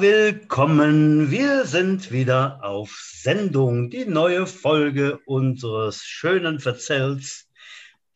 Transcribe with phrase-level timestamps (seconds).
[0.00, 1.30] Willkommen.
[1.30, 3.90] Wir sind wieder auf Sendung.
[3.90, 7.50] Die neue Folge unseres schönen Verzells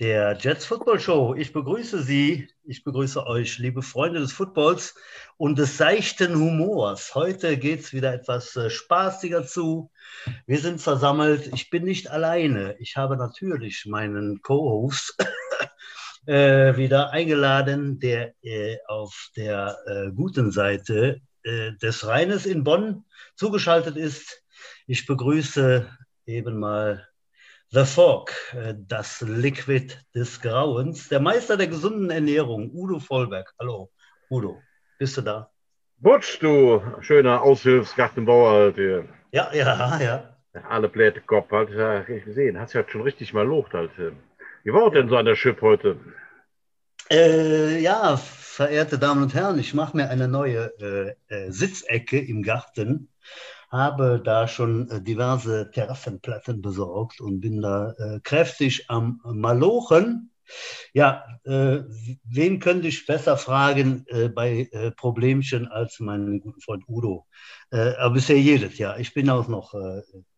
[0.01, 1.35] der Jets Football Show.
[1.35, 4.95] Ich begrüße Sie, ich begrüße euch, liebe Freunde des Footballs
[5.37, 7.15] und des seichten Humors.
[7.15, 9.91] Heute geht es wieder etwas äh, spaßiger zu.
[10.47, 11.51] Wir sind versammelt.
[11.53, 12.77] Ich bin nicht alleine.
[12.79, 15.19] Ich habe natürlich meinen Co-Host
[16.27, 23.05] äh, wieder eingeladen, der äh, auf der äh, guten Seite des Rheines in Bonn
[23.37, 24.43] zugeschaltet ist.
[24.87, 25.89] Ich begrüße
[26.27, 27.07] eben mal
[27.71, 33.53] The Fog, äh, das Liquid des Grauens, der Meister der gesunden Ernährung, Udo Vollberg.
[33.59, 33.91] Hallo,
[34.31, 34.63] Udo,
[34.99, 35.51] bist du da?
[35.97, 39.09] Butsch, du schöner Aushilfsgartenbauer halt hier.
[39.33, 40.37] Ja, ja, ja.
[40.69, 42.61] Alle Pläte Kopf, halt, ja, gesehen.
[42.61, 43.91] Hast du ja schon richtig mal locht halt.
[44.63, 45.99] Wie war denn so an der Schiff heute?
[47.11, 48.21] Äh, ja,
[48.55, 53.09] verehrte Damen und Herren, ich mache mir eine neue äh, äh, Sitzecke im Garten,
[53.69, 60.31] habe da schon äh, diverse Terrassenplatten besorgt und bin da äh, kräftig am Malochen.
[60.93, 61.81] Ja, äh,
[62.23, 64.69] wen könnte ich besser fragen bei
[64.99, 67.27] Problemchen als meinen guten Freund Udo?
[67.71, 69.01] aber bisher jedes Jahr.
[69.01, 69.73] Ich bin auch noch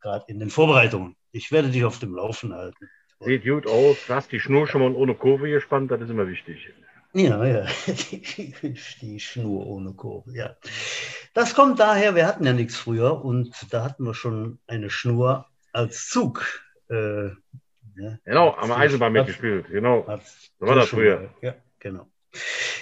[0.01, 1.17] gerade in den Vorbereitungen.
[1.33, 2.89] Ich werde dich auf dem Laufen halten.
[3.19, 3.97] Sieht gut aus.
[4.07, 6.73] Du hast die Schnur schon mal ohne Kurve gespannt, das ist immer wichtig.
[7.17, 8.53] Ja, ja, die,
[9.01, 10.55] die, Schnur ohne Kurve, ja.
[11.33, 15.47] Das kommt daher, wir hatten ja nichts früher und da hatten wir schon eine Schnur
[15.73, 16.45] als Zug.
[16.91, 20.05] Äh, ja, genau, am Eisenbahn mitgespielt, genau.
[20.61, 21.31] So war das früher.
[21.41, 22.07] Ja, genau.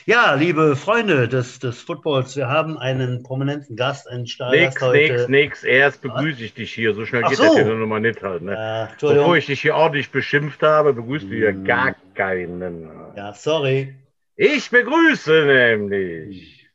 [0.05, 5.13] Ja, liebe Freunde des, des Footballs, wir haben einen prominenten Gast, einen Stargast heute.
[5.13, 6.93] Nix, nix, erst begrüße ich dich hier.
[6.95, 7.45] So schnell geht so.
[7.45, 8.43] das hier nur mal nicht halt.
[8.43, 8.55] Ne?
[8.55, 11.65] Ja, Bevor ich dich hier ordentlich beschimpft habe, begrüßt du hier hm.
[11.65, 12.83] gar keinen.
[13.15, 13.95] Ja, sorry.
[14.37, 16.69] Ich begrüße nämlich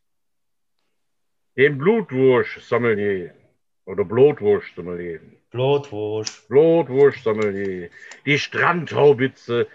[1.58, 3.36] den Blutwurst-Sommelier
[3.84, 5.20] oder Blutwurst-Sommelier.
[5.52, 6.48] Blutwurst.
[6.48, 7.90] Blutwurst-Sommelier.
[8.26, 9.68] Die Strandhaubitze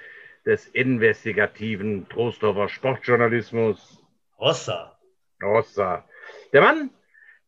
[0.47, 4.03] des investigativen Trostorfer Sportjournalismus.
[4.39, 4.99] Rossa.
[5.43, 6.09] Rossa.
[6.55, 6.89] Der Mann,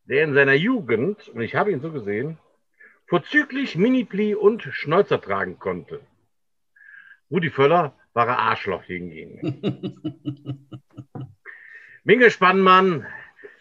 [0.04, 2.38] der in seiner Jugend, und ich habe ihn so gesehen,
[3.06, 6.02] vorzüglich Minipli und Schnäuzer tragen konnte.
[7.30, 10.70] Rudi Völler war er Arschloch hingegen.
[12.04, 13.06] Minge Spannmann,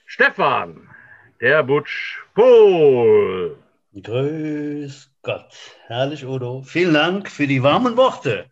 [0.05, 0.89] Stefan,
[1.41, 3.57] der Butsch Pohl.
[4.01, 5.51] Grüß Gott.
[5.87, 6.61] Herrlich, Udo.
[6.61, 8.45] Vielen Dank für die warmen Worte.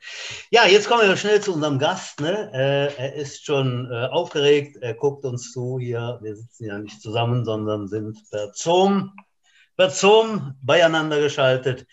[0.51, 2.19] Ja, jetzt kommen wir schnell zu unserem Gast.
[2.19, 2.51] Ne?
[2.53, 4.77] Äh, er ist schon äh, aufgeregt.
[4.81, 6.19] Er guckt uns zu hier.
[6.21, 9.13] Wir sitzen ja nicht zusammen, sondern sind per Zoom,
[9.77, 11.85] per Zoom beieinander geschaltet.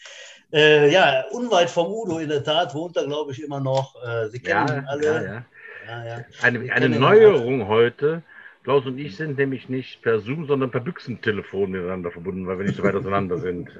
[0.53, 3.95] Äh, ja, unweit vom Udo in der Tat wohnt er, glaube ich, immer noch.
[4.05, 5.45] Äh, Sie kennen ja, ihn alle.
[5.87, 6.25] Ja, ja.
[6.43, 8.23] Eine, eine Neuerung heute
[8.63, 12.67] Klaus und ich sind nämlich nicht per Zoom, sondern per Büchsentelefon miteinander verbunden, weil wir
[12.67, 13.71] nicht so weit auseinander sind.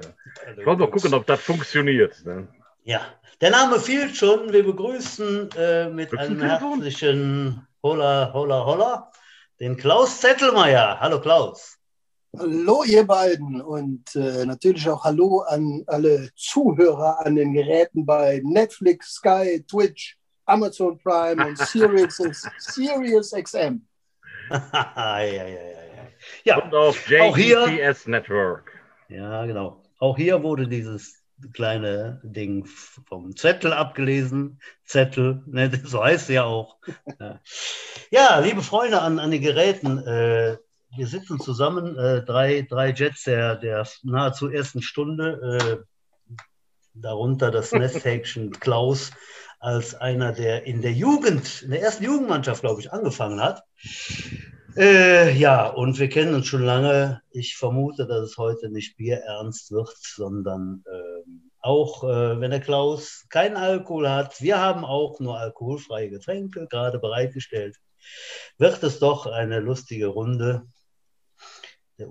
[0.57, 2.25] Ich wollte mal gucken, ob das funktioniert.
[2.25, 2.47] Ne?
[2.83, 3.01] Ja,
[3.41, 4.51] der Name fehlt schon.
[4.51, 9.11] Wir begrüßen äh, mit einem herzlichen Holla, Holla, Holla
[9.59, 10.99] den Klaus Zettelmeier.
[10.99, 11.77] Hallo Klaus.
[12.37, 18.41] Hallo ihr beiden und äh, natürlich auch Hallo an alle Zuhörer an den Geräten bei
[18.43, 22.17] Netflix, Sky, Twitch, Amazon Prime und Sirius,
[22.57, 23.81] Sirius XM
[24.51, 25.59] ja, ja, ja,
[26.43, 26.57] ja.
[26.57, 28.71] Und auf JTS Network.
[29.09, 29.83] Ja, genau.
[29.99, 31.21] Auch hier wurde dieses
[31.53, 34.59] kleine Ding vom Zettel abgelesen.
[34.85, 36.77] Zettel, ne, so heißt es ja auch.
[38.11, 40.57] ja, liebe Freunde an, an den Geräten, äh,
[40.95, 46.37] wir sitzen zusammen, äh, drei, drei Jets der, der nahezu ersten Stunde, äh,
[46.93, 49.11] darunter das Nesthäkchen Klaus
[49.59, 53.63] als einer, der in der Jugend, in der ersten Jugendmannschaft, glaube ich, angefangen hat.
[54.75, 57.21] Äh, ja, und wir kennen uns schon lange.
[57.31, 63.25] Ich vermute, dass es heute nicht bierernst wird, sondern äh, auch, äh, wenn der Klaus
[63.29, 67.77] keinen Alkohol hat, wir haben auch nur alkoholfreie Getränke gerade bereitgestellt,
[68.57, 70.63] wird es doch eine lustige Runde.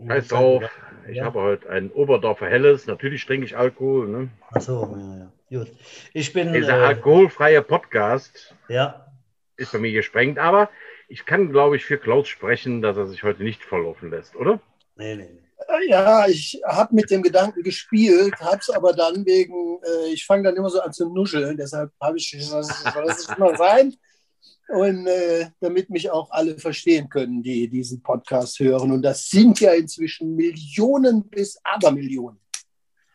[0.06, 0.64] Scheiß drauf,
[1.08, 1.24] ich ja.
[1.24, 4.08] habe heute ein Oberdorfer Helles, natürlich trinke ich Alkohol.
[4.08, 4.28] Ne?
[4.50, 5.58] Achso, ja, ja.
[5.58, 5.72] Gut.
[6.12, 6.52] Ich bin.
[6.52, 9.06] Dieser äh, alkoholfreie Podcast ja.
[9.56, 10.70] ist bei mir gesprengt, aber
[11.08, 14.60] ich kann, glaube ich, für Klaus sprechen, dass er sich heute nicht volllaufen lässt, oder?
[14.96, 15.88] Nee, nee, nee.
[15.88, 20.44] Ja, ich habe mit dem Gedanken gespielt, habe es aber dann wegen, äh, ich fange
[20.44, 22.62] dann immer so an zu nuscheln, deshalb habe ich, soll
[23.06, 23.94] das immer sein?
[24.70, 28.92] Und äh, damit mich auch alle verstehen können, die diesen Podcast hören.
[28.92, 32.38] Und das sind ja inzwischen Millionen bis Abermillionen.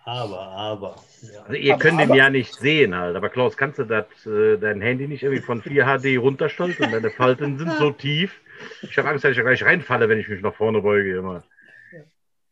[0.03, 0.95] Aber, aber.
[1.21, 1.43] Ja.
[1.43, 2.13] Also ihr aber, könnt aber.
[2.13, 3.15] ihn ja nicht sehen halt.
[3.15, 6.91] Aber Klaus, kannst du das, äh, dein Handy nicht irgendwie von 4 HD runterstellen und
[6.91, 8.33] deine Falten sind so tief,
[8.81, 11.17] Ich habe Angst, dass ich da gleich reinfalle, wenn ich mich nach vorne beuge.
[11.17, 11.43] Immer.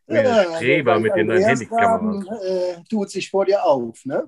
[0.07, 2.25] Wie Ja, ein Streber also mit den Andreas Handykameras.
[2.25, 4.05] Graben, äh, tut sich vor dir auf.
[4.05, 4.27] Ne?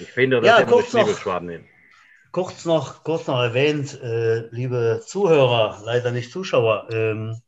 [0.00, 1.40] Ich finde, das Ja, kurz noch.
[1.48, 1.64] Hin.
[2.32, 6.88] Kurz noch, kurz noch erwähnt, äh, liebe Zuhörer, leider nicht Zuschauer.
[6.90, 7.40] Ähm,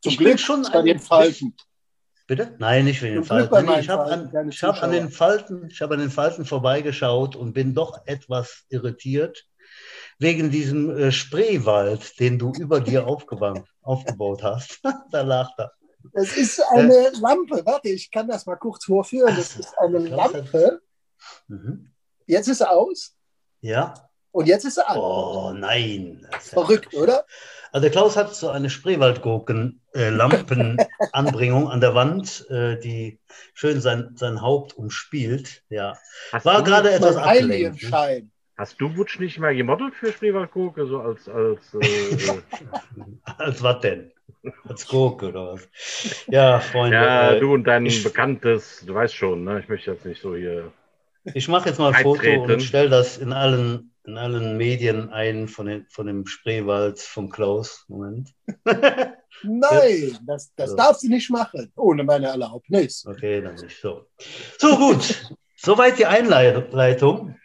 [0.00, 1.54] Zum ich Glück bin schon bei den Falten.
[2.26, 2.54] Bitte?
[2.58, 3.66] Nein, nicht wegen den Falten.
[3.66, 7.36] Nee, ich habe an, ich hab an den Falten, ich habe an den Falten vorbeigeschaut
[7.36, 9.46] und bin doch etwas irritiert
[10.18, 13.06] wegen diesem äh, Spreewald, den du über dir
[13.82, 14.80] aufgebaut, hast.
[15.10, 15.72] da lag er.
[16.14, 17.62] Es ist eine Lampe.
[17.66, 19.36] Warte, ich kann das mal kurz vorführen.
[19.36, 20.80] Das ist eine Lampe.
[21.48, 21.92] Mhm.
[22.26, 23.16] Jetzt ist aus
[23.60, 23.94] Ja.
[24.32, 24.96] und jetzt ist sie an.
[24.98, 26.26] Oh nein.
[26.32, 27.24] Ja- Verrückt, oder?
[27.72, 33.20] Also der Klaus hat so eine Spreewaldgurken-Lampenanbringung an der Wand, äh, die
[33.54, 35.62] schön sein, sein Haupt umspielt.
[35.68, 35.96] Ja.
[36.32, 37.88] Hast War gerade etwas abgelenkt.
[37.90, 38.28] Ne?
[38.56, 42.42] Hast du Wutsch nicht mal gemodelt für Spreewaldgurke, so als, als äh, äh,
[43.38, 44.12] Als was denn?
[44.68, 45.66] Als Gurke oder was?
[46.26, 46.96] Ja, Freunde.
[46.96, 49.60] ja, äh, du und dein ich- bekanntes, du weißt schon, ne?
[49.60, 50.72] Ich möchte jetzt nicht so hier.
[51.34, 52.52] Ich mache jetzt mal ein Foto Eintreten.
[52.52, 57.30] und stelle das in allen, in allen Medien ein von, den, von dem Spreewald vom
[57.30, 57.84] Klaus.
[57.88, 58.30] Moment.
[59.42, 60.76] Nein, das, das So.
[60.76, 63.04] darfst du nicht machen, ohne meine Erlaubnis.
[63.06, 64.06] Okay, dann nicht so.
[64.58, 65.32] So, gut.
[65.56, 67.36] Soweit die Einleitung.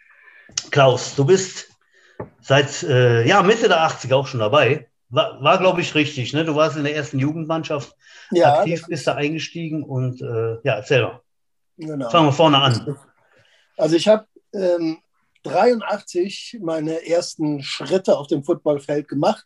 [0.71, 1.69] Klaus, du bist
[2.41, 4.87] seit äh, ja, Mitte der 80er auch schon dabei.
[5.09, 6.33] War, war glaube ich, richtig.
[6.33, 6.45] Ne?
[6.45, 7.93] Du warst in der ersten Jugendmannschaft
[8.31, 11.21] Ja, aktiv, bist da eingestiegen und äh, ja, erzähl mal.
[11.77, 12.09] genau.
[12.09, 12.97] Fangen wir vorne an.
[13.77, 14.99] Also ich habe ähm,
[15.43, 19.45] 83 meine ersten Schritte auf dem Footballfeld gemacht.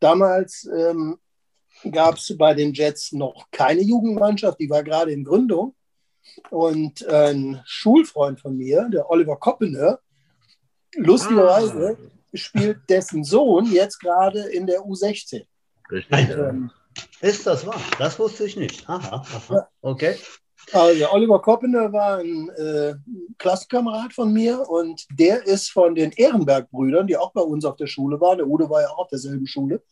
[0.00, 1.18] Damals ähm,
[1.90, 5.74] gab es bei den Jets noch keine Jugendmannschaft, die war gerade in Gründung.
[6.50, 9.98] Und ein Schulfreund von mir, der Oliver Koppener,
[10.96, 11.98] lustigerweise
[12.32, 15.44] spielt dessen Sohn jetzt gerade in der U16.
[15.90, 16.30] Richtig.
[16.30, 16.70] Ähm,
[17.20, 17.80] Ist das wahr?
[17.98, 18.88] Das wusste ich nicht.
[18.88, 19.68] Aha, aha.
[19.82, 20.16] Okay.
[20.72, 22.94] Also Oliver Koppener war ein äh,
[23.38, 27.86] Klassenkamerad von mir und der ist von den Ehrenberg-Brüdern, die auch bei uns auf der
[27.86, 29.82] Schule waren, der Udo war ja auch auf derselben Schule,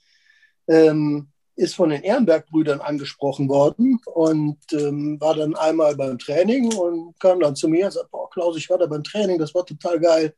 [0.69, 7.19] ähm, ist von den Ehrenberg-Brüdern angesprochen worden und ähm, war dann einmal beim Training und
[7.21, 9.67] kam dann zu mir und sagte, boah Klaus, ich war da beim Training, das war
[9.67, 10.35] total geil.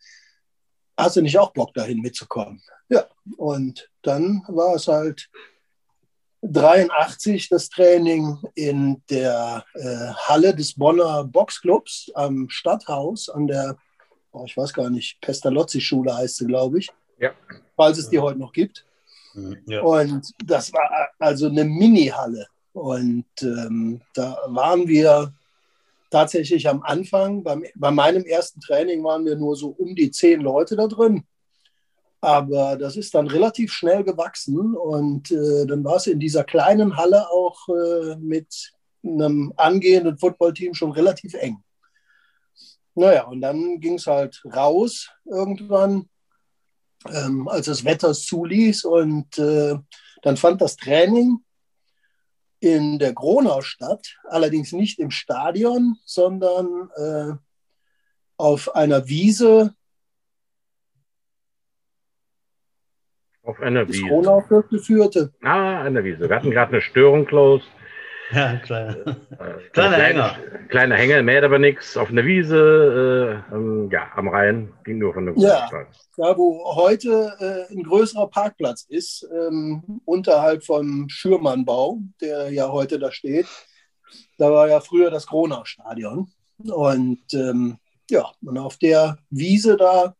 [0.97, 2.63] Hast du nicht auch Bock dahin mitzukommen?
[2.89, 5.29] Ja, und dann war es halt
[6.45, 13.77] 83 das Training in der äh, Halle des Bonner Boxclubs am Stadthaus an der,
[14.33, 16.91] oh, ich weiß gar nicht, Pestalozzi-Schule heißt sie, glaube ich.
[17.19, 17.31] Ja.
[17.77, 18.85] Falls es die heute noch gibt.
[19.35, 19.83] Mhm, Ja.
[19.83, 22.47] Und das war also eine Mini-Halle.
[22.73, 25.33] Und ähm, da waren wir
[26.11, 30.41] tatsächlich am Anfang, beim, bei meinem ersten Training waren wir nur so um die zehn
[30.41, 31.25] Leute da drin.
[32.25, 36.97] Aber das ist dann relativ schnell gewachsen und äh, dann war es in dieser kleinen
[36.97, 38.73] Halle auch äh, mit
[39.05, 41.63] einem angehenden Footballteam schon relativ eng.
[42.95, 46.09] Naja, und dann ging es halt raus irgendwann,
[47.11, 48.87] ähm, als das Wetter es zuließ.
[48.87, 49.75] Und äh,
[50.23, 51.45] dann fand das Training
[52.59, 57.35] in der Gronau statt, allerdings nicht im Stadion, sondern äh,
[58.39, 59.75] auf einer Wiese
[63.45, 64.07] Auf einer Wiese.
[64.07, 65.33] Gronau-Viertel führte.
[65.43, 66.29] Ah, an der Wiese.
[66.29, 67.63] Wir hatten gerade eine Störung, Klaus.
[68.33, 68.55] Ja.
[68.55, 68.59] Äh,
[69.73, 70.29] Kleiner eine Hänger.
[70.39, 71.97] kleine- Kleiner Hänger, mehr aber nichts.
[71.97, 75.69] Auf einer Wiese, äh, ähm, ja, am Rhein, ging nur von der Ja.
[76.17, 82.99] Da wo heute äh, ein größerer Parkplatz ist, ähm, unterhalb vom Schürmannbau, der ja heute
[82.99, 83.47] da steht.
[84.39, 86.29] Da war ja früher das Gronau-Stadion.
[86.73, 87.77] Und ähm,
[88.11, 90.15] ja, und auf der Wiese da,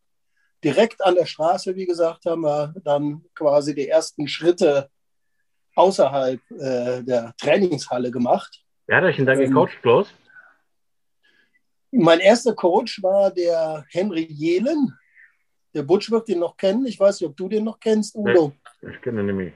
[0.65, 4.89] direkt an der Straße, wie gesagt, haben wir dann quasi die ersten Schritte
[5.75, 8.63] außerhalb äh, der Trainingshalle gemacht.
[8.87, 10.07] Wer hat euch denn da Ähm, gecoacht, Klaus?
[11.91, 14.97] Mein erster Coach war der Henry Jelen.
[15.73, 16.85] Der Butch wird den noch kennen.
[16.85, 18.53] Ich weiß nicht, ob du den noch kennst, Udo.
[18.81, 19.53] Ich kenne ihn nämlich.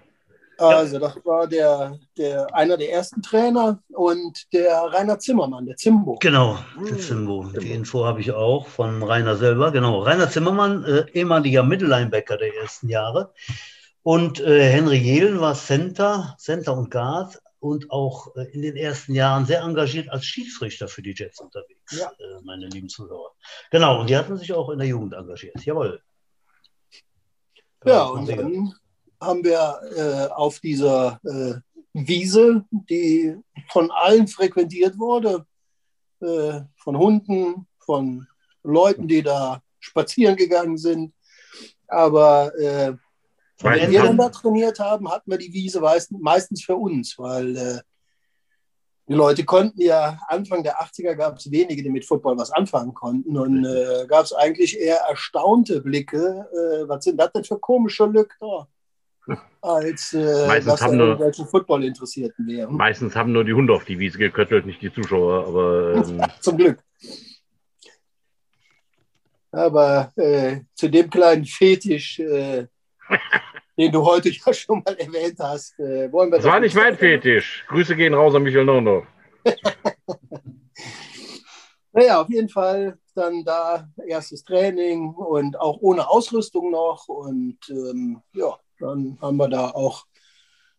[0.60, 6.18] Also, das war der, der, einer der ersten Trainer und der Rainer Zimmermann, der Zimbo.
[6.22, 7.44] Genau, Hm, der Zimbo.
[7.46, 7.74] Die Zimbo.
[7.74, 9.72] Info habe ich auch von Rainer selber.
[9.72, 13.34] Genau, Rainer Zimmermann, äh, ehemaliger Mittellinebacker der ersten Jahre.
[14.04, 19.14] Und äh, Henry Jelen war Center, Center und Guard und auch äh, in den ersten
[19.14, 22.08] Jahren sehr engagiert als Schiedsrichter für die Jets unterwegs, Ja.
[22.08, 23.32] äh, meine lieben Zuhörer.
[23.72, 25.56] Genau, und die hatten sich auch in der Jugend engagiert.
[25.66, 26.02] Jawohl.
[26.92, 27.02] Ja,
[27.82, 28.74] Genau, und dann
[29.22, 31.56] haben wir äh, auf dieser äh,
[31.94, 33.36] Wiese, die
[33.70, 35.46] von allen frequentiert wurde,
[36.22, 38.28] äh, von Hunden, von
[38.64, 41.14] Leuten, die da spazieren gegangen sind.
[41.88, 42.94] Aber äh,
[43.82, 47.58] Wenn wir dann da trainiert haben, hatten wir die Wiese meist- meistens für uns, weil
[47.58, 47.80] äh,
[49.08, 52.94] die Leute konnten ja, Anfang der 80er gab es wenige, die mit Football was anfangen
[52.94, 53.36] konnten.
[53.38, 58.06] Und äh, gab es eigentlich eher erstaunte Blicke, äh, was sind das denn für komische
[58.06, 58.68] Lück da,
[59.62, 62.76] als äh, Meistens haben nur- irgendwelche Football-Interessierten wären.
[62.76, 65.48] meistens haben nur die Hunde auf die Wiese geköttelt, nicht die Zuschauer.
[65.48, 66.80] Aber ähm, Zum Glück.
[69.52, 72.68] Aber äh, zu dem kleinen Fetisch, äh,
[73.78, 76.96] den du heute ja schon mal erwähnt hast, äh, wollen wir das war nicht mein
[76.96, 77.66] Fetisch.
[77.68, 79.06] Grüße gehen raus an Michael Nono.
[81.92, 87.08] Naja, auf jeden Fall dann da erstes Training und auch ohne Ausrüstung noch.
[87.08, 90.06] Und ähm, ja, dann haben wir da auch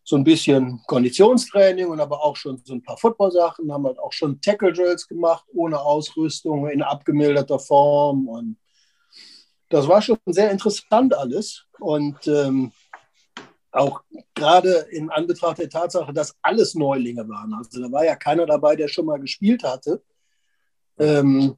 [0.03, 3.71] so ein bisschen Konditionstraining und aber auch schon so ein paar Football-Sachen.
[3.71, 8.27] Haben halt auch schon Tackle-Drills gemacht, ohne Ausrüstung, in abgemilderter Form.
[8.27, 8.57] Und
[9.69, 11.65] das war schon sehr interessant alles.
[11.79, 12.71] Und ähm,
[13.71, 14.01] auch
[14.33, 17.53] gerade in Anbetracht der Tatsache, dass alles Neulinge waren.
[17.53, 20.03] Also da war ja keiner dabei, der schon mal gespielt hatte.
[20.99, 21.55] Ähm,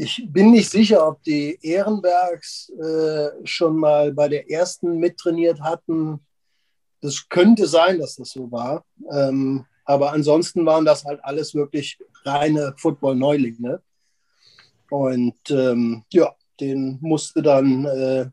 [0.00, 6.20] ich bin nicht sicher, ob die Ehrenbergs äh, schon mal bei der ersten mittrainiert hatten.
[7.02, 8.86] Das könnte sein, dass das so war.
[9.12, 13.82] Ähm, aber ansonsten waren das halt alles wirklich reine Football-Neulinge.
[14.88, 18.30] Und ähm, ja, den musste dann äh,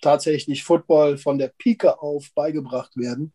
[0.00, 3.32] tatsächlich Football von der Pike auf beigebracht werden.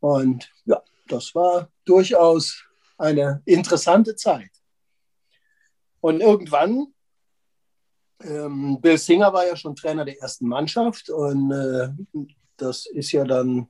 [0.00, 2.64] Und ja, das war durchaus
[2.98, 4.50] eine interessante Zeit.
[6.06, 6.94] Und irgendwann,
[8.22, 11.88] ähm, Bill Singer war ja schon Trainer der ersten Mannschaft und äh,
[12.56, 13.66] das ist ja dann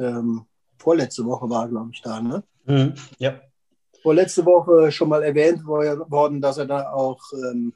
[0.00, 0.44] ähm,
[0.76, 2.42] vorletzte Woche war, glaube ich, da, ne?
[2.64, 2.94] Mhm.
[3.18, 3.40] Ja.
[4.02, 7.72] Vorletzte Woche schon mal erwähnt wo- worden, dass er da auch ähm,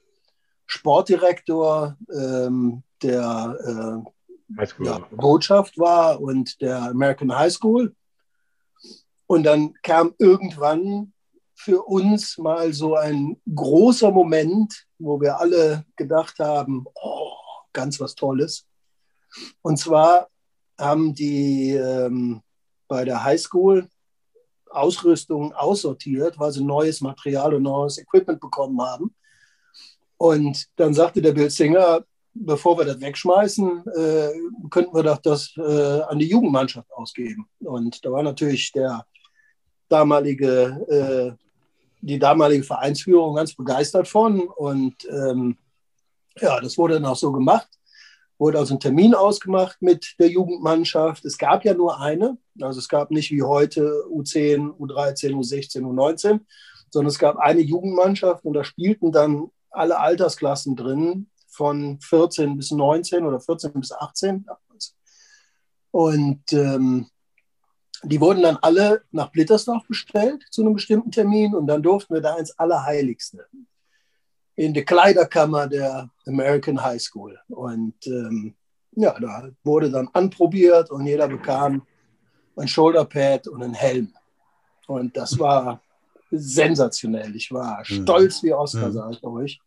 [0.66, 4.02] Sportdirektor ähm, der
[4.50, 4.86] äh, Highschool.
[4.86, 7.94] ja, Botschaft war und der American High School.
[9.28, 11.12] Und dann kam irgendwann
[11.56, 17.32] für uns mal so ein großer Moment, wo wir alle gedacht haben, oh,
[17.72, 18.66] ganz was Tolles.
[19.62, 20.28] Und zwar
[20.78, 22.42] haben die ähm,
[22.88, 23.88] bei der High School
[24.70, 29.14] Ausrüstung aussortiert, weil sie neues Material und neues Equipment bekommen haben.
[30.18, 34.32] Und dann sagte der Bill Singer, bevor wir das wegschmeißen, äh,
[34.70, 37.48] könnten wir doch das äh, an die Jugendmannschaft ausgeben.
[37.60, 39.06] Und da war natürlich der
[39.88, 41.45] damalige, äh,
[42.00, 44.40] die damalige Vereinsführung ganz begeistert von.
[44.40, 45.56] Und ähm,
[46.40, 47.68] ja, das wurde dann auch so gemacht.
[48.38, 51.24] Wurde also ein Termin ausgemacht mit der Jugendmannschaft.
[51.24, 52.36] Es gab ja nur eine.
[52.60, 56.40] Also es gab nicht wie heute U10, U13, U16, U19,
[56.90, 62.70] sondern es gab eine Jugendmannschaft und da spielten dann alle Altersklassen drin, von 14 bis
[62.70, 64.94] 19 oder 14 bis 18 damals.
[65.90, 67.06] Und ähm,
[68.02, 72.20] die wurden dann alle nach Blittersdorf bestellt zu einem bestimmten Termin und dann durften wir
[72.20, 73.46] da ins Allerheiligste,
[74.54, 77.38] in die Kleiderkammer der American High School.
[77.48, 78.54] Und ähm,
[78.92, 81.86] ja, da wurde dann anprobiert und jeder bekam
[82.56, 84.14] ein Shoulderpad und einen Helm.
[84.86, 85.82] Und das war
[86.30, 87.34] sensationell.
[87.36, 87.84] Ich war Mhm.
[88.02, 88.92] stolz wie Oscar, Mhm.
[88.92, 89.60] sage ich euch.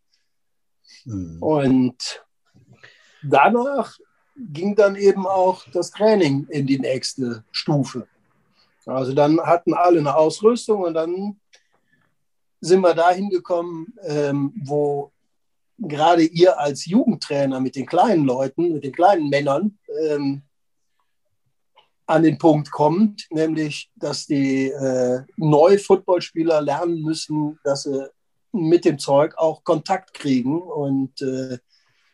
[1.04, 1.42] Mhm.
[1.42, 2.24] Und
[3.22, 3.96] danach
[4.36, 8.08] ging dann eben auch das Training in die nächste Stufe.
[8.90, 11.40] Also dann hatten alle eine Ausrüstung und dann
[12.60, 15.12] sind wir dahin gekommen, ähm, wo
[15.78, 19.78] gerade ihr als Jugendtrainer mit den kleinen Leuten, mit den kleinen Männern
[20.08, 20.42] ähm,
[22.06, 28.10] an den Punkt kommt, nämlich, dass die äh, Neu-Footballspieler lernen müssen, dass sie
[28.52, 31.58] mit dem Zeug auch Kontakt kriegen und äh,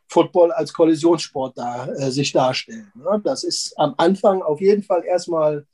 [0.08, 2.92] Football als Kollisionssport da, äh, sich darstellen.
[2.94, 3.20] Ne?
[3.24, 5.66] Das ist am Anfang auf jeden Fall erstmal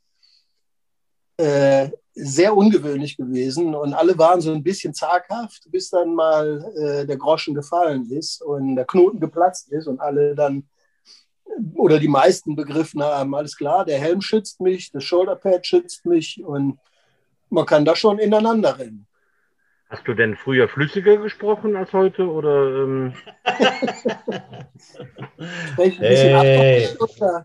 [1.42, 7.06] äh, sehr ungewöhnlich gewesen und alle waren so ein bisschen zaghaft, bis dann mal äh,
[7.06, 10.64] der Groschen gefallen ist und der Knoten geplatzt ist und alle dann
[11.74, 16.42] oder die meisten begriffen haben, alles klar, der Helm schützt mich, das Shoulderpad schützt mich
[16.44, 16.78] und
[17.50, 19.06] man kann da schon ineinander rennen.
[19.88, 22.26] Hast du denn früher flüssiger gesprochen als heute?
[22.26, 23.12] Oder ähm,
[25.72, 27.44] Spreche ich ein bisschen Hey.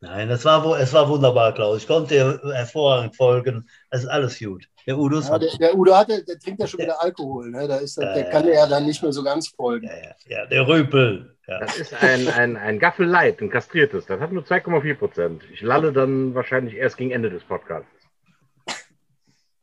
[0.00, 1.78] Nein, es war, es war wunderbar, Klaus.
[1.78, 3.68] Ich konnte dir hervorragend folgen.
[3.90, 4.68] Es ist alles gut.
[4.86, 5.42] Der Udus Ja, hat.
[5.42, 7.50] der, der Udo hatte, der trinkt ja schon wieder Alkohol.
[7.50, 7.66] Ne?
[7.66, 9.86] Da ist, das- der kann ja dann nicht mehr so ganz folgen.
[9.88, 11.34] Ja, ja, ja, der Rüpel.
[11.48, 11.60] Ja.
[11.60, 14.04] das ist ein, ein, ein Gaffel Light, ein kastriertes.
[14.06, 15.42] Das hat nur 2,4 Prozent.
[15.52, 17.88] Ich lalle dann wahrscheinlich erst gegen Ende des Podcasts.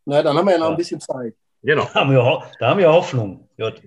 [0.06, 0.72] Na, dann haben wir ja noch Ja.
[0.72, 1.34] ein bisschen Zeit.
[1.64, 1.84] Genau.
[1.94, 3.48] Da haben wir, da haben wir Hoffnung.
[3.58, 3.82] Gut.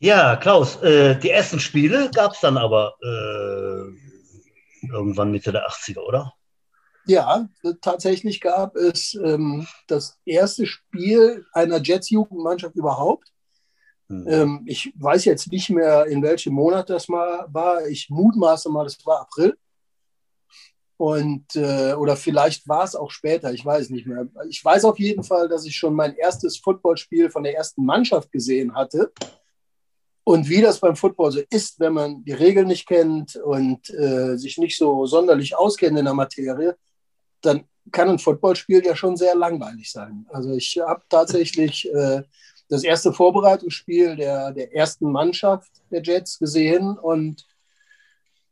[0.00, 4.07] Ja, Klaus, äh, die ersten Spiele gab es dann aber äh,
[4.90, 6.34] irgendwann Mitte der 80er, oder?
[7.06, 7.48] Ja,
[7.80, 13.32] tatsächlich gab es ähm, das erste Spiel einer Jets-Jugendmannschaft überhaupt.
[14.08, 14.26] Hm.
[14.28, 17.86] Ähm, ich weiß jetzt nicht mehr, in welchem Monat das mal war.
[17.86, 19.56] Ich mutmaße mal, das war April.
[20.98, 24.26] Und, äh, oder vielleicht war es auch später, ich weiß nicht mehr.
[24.48, 28.32] Ich weiß auf jeden Fall, dass ich schon mein erstes Footballspiel von der ersten Mannschaft
[28.32, 29.12] gesehen hatte.
[30.28, 34.36] Und wie das beim Football so ist, wenn man die Regeln nicht kennt und äh,
[34.36, 36.76] sich nicht so sonderlich auskennt in der Materie,
[37.40, 40.26] dann kann ein Footballspiel ja schon sehr langweilig sein.
[40.28, 42.20] Also ich habe tatsächlich äh,
[42.68, 47.46] das erste Vorbereitungsspiel der, der ersten Mannschaft der Jets gesehen und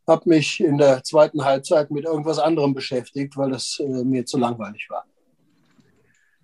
[0.07, 4.39] habe mich in der zweiten Halbzeit mit irgendwas anderem beschäftigt, weil das äh, mir zu
[4.39, 5.05] langweilig war.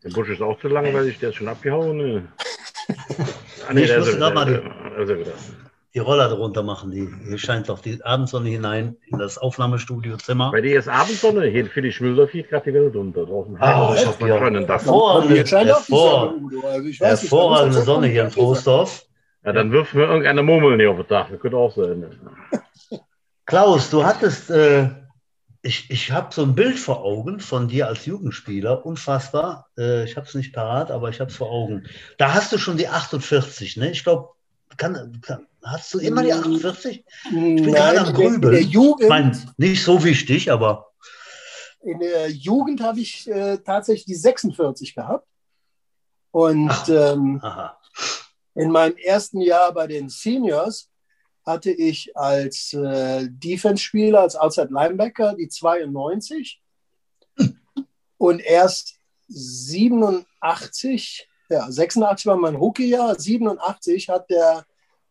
[0.04, 1.96] Der Busch ist auch zu langweilig, der ist schon abgehauen.
[1.96, 2.28] Ne?
[3.66, 5.30] ah, nee, ich muss da mal die,
[5.94, 6.90] die Roller drunter machen.
[6.90, 10.50] Die, hier scheint doch die Abendsonne hinein in das Aufnahmestudiozimmer.
[10.50, 13.26] Bei dir ist Abendsonne, hier für die Schmülder fliegt gerade die Welt unter.
[13.26, 19.06] Draußen oh, ich ja hervorragende, hervorragende, also hervorragende Sonne hier in Troisdorf.
[19.44, 21.28] Ja, dann wirft mir irgendeine Murmel nicht auf den Dach.
[21.30, 22.04] Das könnte auch sein.
[23.44, 24.88] Klaus, du hattest, äh,
[25.62, 29.68] ich, ich habe so ein Bild vor Augen von dir als Jugendspieler, unfassbar.
[29.76, 31.84] Äh, ich habe es nicht parat, aber ich habe es vor Augen.
[32.18, 33.90] Da hast du schon die 48, ne?
[33.90, 34.28] Ich glaube,
[34.76, 37.04] kann, kann, hast du immer die 48?
[37.24, 38.42] Ich bin gerade am Grübeln.
[38.42, 40.92] In der Jugend, ich mein, nicht so wichtig, aber.
[41.80, 45.26] In der Jugend habe ich äh, tatsächlich die 46 gehabt.
[46.30, 47.42] Und Ach, ähm,
[48.54, 50.88] in meinem ersten Jahr bei den Seniors
[51.44, 56.62] hatte ich als äh, Defense-Spieler, als Outside Linebacker die 92
[58.18, 58.94] und erst
[59.28, 64.64] 87, ja, 86 war mein Rookie-Jahr, 87 hat der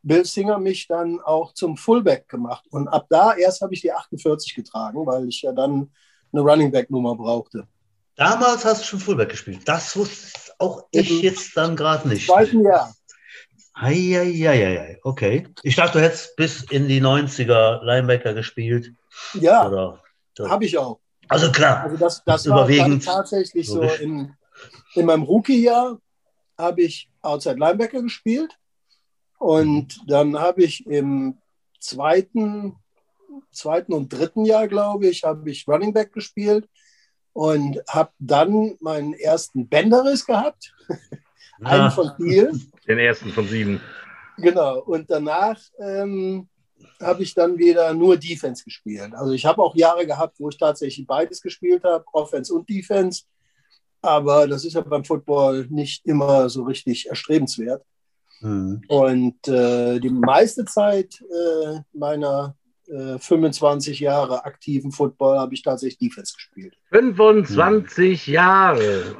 [0.03, 2.65] Bill Singer mich dann auch zum Fullback gemacht.
[2.71, 5.91] Und ab da erst habe ich die 48 getragen, weil ich ja dann
[6.33, 7.67] eine Running Back-Nummer brauchte.
[8.15, 9.61] Damals hast du schon Fullback gespielt.
[9.65, 12.27] Das wusste auch ich Im jetzt dann gerade nicht.
[12.27, 12.93] Zweiten Jahr.
[13.73, 15.47] Eieieiei, okay.
[15.63, 18.93] Ich dachte, du hättest bis in die 90er Linebacker gespielt.
[19.33, 19.97] Ja,
[20.39, 20.99] habe ich auch.
[21.27, 21.83] Also klar.
[21.83, 23.81] Also das, das überwiegend war tatsächlich so.
[23.81, 24.35] In,
[24.95, 25.97] in meinem Rookie-Jahr
[26.61, 28.57] habe ich Outside Linebacker gespielt.
[29.37, 30.07] Und mhm.
[30.07, 31.37] dann habe ich im
[31.79, 32.75] zweiten,
[33.51, 36.69] zweiten und dritten Jahr, glaube ich, habe ich Running Back gespielt
[37.33, 40.73] und habe dann meinen ersten Bänderriss gehabt.
[41.63, 41.91] Einen ah.
[41.91, 42.71] von vielen.
[42.87, 43.81] Den ersten von sieben.
[44.37, 44.79] Genau.
[44.79, 46.47] Und danach ähm,
[46.99, 49.13] habe ich dann wieder nur Defense gespielt.
[49.13, 53.23] Also ich habe auch Jahre gehabt, wo ich tatsächlich beides gespielt habe, Offense und Defense.
[54.01, 57.83] Aber das ist ja beim Football nicht immer so richtig erstrebenswert.
[58.41, 58.81] Mhm.
[58.87, 62.55] Und äh, die meiste Zeit äh, meiner
[63.19, 66.75] 25 äh, Jahre aktiven Football habe ich tatsächlich Defense gespielt.
[66.91, 68.33] 25 hm.
[68.33, 69.15] Jahre.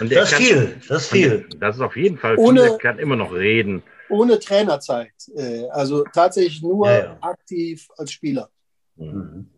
[0.00, 1.48] Und das ist viel, das ist viel.
[1.58, 3.82] Das ist auf jeden Fall viel, ohne, der kann immer noch reden.
[4.08, 5.12] Ohne Trainerzeit.
[5.34, 7.18] Äh, also tatsächlich nur ja, ja.
[7.20, 8.48] aktiv als Spieler.
[8.96, 9.48] Mhm.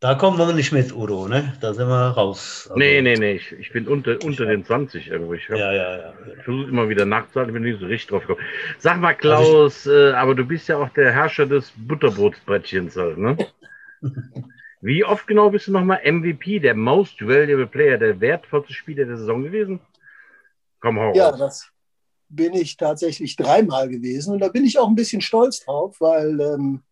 [0.00, 1.52] Da kommen wir nicht mit, Udo, ne?
[1.60, 2.68] Da sind wir raus.
[2.70, 5.34] Also, nee, nee, nee, ich, ich bin unter, unter den 20 irgendwo.
[5.34, 6.14] Ich, hab, ja, ja, ja.
[6.38, 8.46] ich versuche immer wieder nachzuhalten, bin nicht so richtig drauf gekommen.
[8.78, 12.96] Sag mal, Klaus, also ich, äh, aber du bist ja auch der Herrscher des Butterbrotsbrettchens
[12.96, 13.36] halt, ne?
[14.80, 19.18] Wie oft genau bist du nochmal MVP, der Most Valuable Player, der wertvollste Spieler der
[19.18, 19.80] Saison gewesen?
[20.80, 21.68] Komm, hau Ja, das
[22.30, 26.40] bin ich tatsächlich dreimal gewesen und da bin ich auch ein bisschen stolz drauf, weil
[26.40, 26.82] ähm,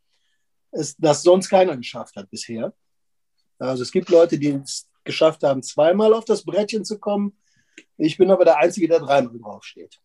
[0.73, 2.75] es das sonst keiner geschafft hat bisher.
[3.59, 7.37] Also es gibt Leute, die es geschafft haben, zweimal auf das Brettchen zu kommen.
[7.97, 10.01] Ich bin aber der Einzige, der dreimal draufsteht.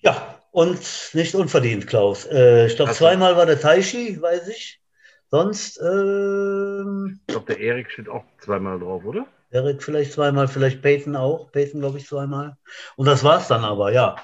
[0.00, 2.26] Ja, und nicht unverdient, Klaus.
[2.26, 4.80] Äh, ich glaube, zweimal war der Taishi, weiß ich.
[5.30, 5.78] Sonst.
[5.80, 9.26] Ähm, ich glaube, der Erik steht auch zweimal drauf, oder?
[9.50, 11.50] Erik vielleicht zweimal, vielleicht Peyton auch.
[11.52, 12.56] Peyton, glaube ich, zweimal.
[12.96, 14.16] Und das war es dann aber, ja.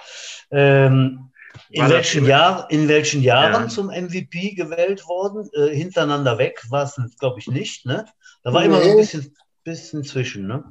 [0.50, 1.30] Ähm,
[1.70, 3.68] in welchen, Jahr, in welchen Jahren ja.
[3.68, 5.48] zum MVP gewählt worden?
[5.52, 7.86] Äh, hintereinander weg war es, glaube ich, nicht.
[7.86, 8.04] Ne?
[8.42, 8.66] Da war nee.
[8.66, 10.46] immer so ein bisschen, bisschen zwischen.
[10.46, 10.64] Ne?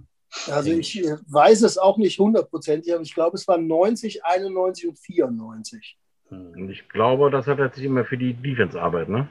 [0.49, 4.89] Also ich äh, weiß es auch nicht hundertprozentig, aber ich glaube, es waren 90, 91
[4.89, 5.97] und 94.
[6.29, 6.51] Hm.
[6.53, 9.27] Und ich glaube, das hat er sich immer für die Defense arbeit, ne?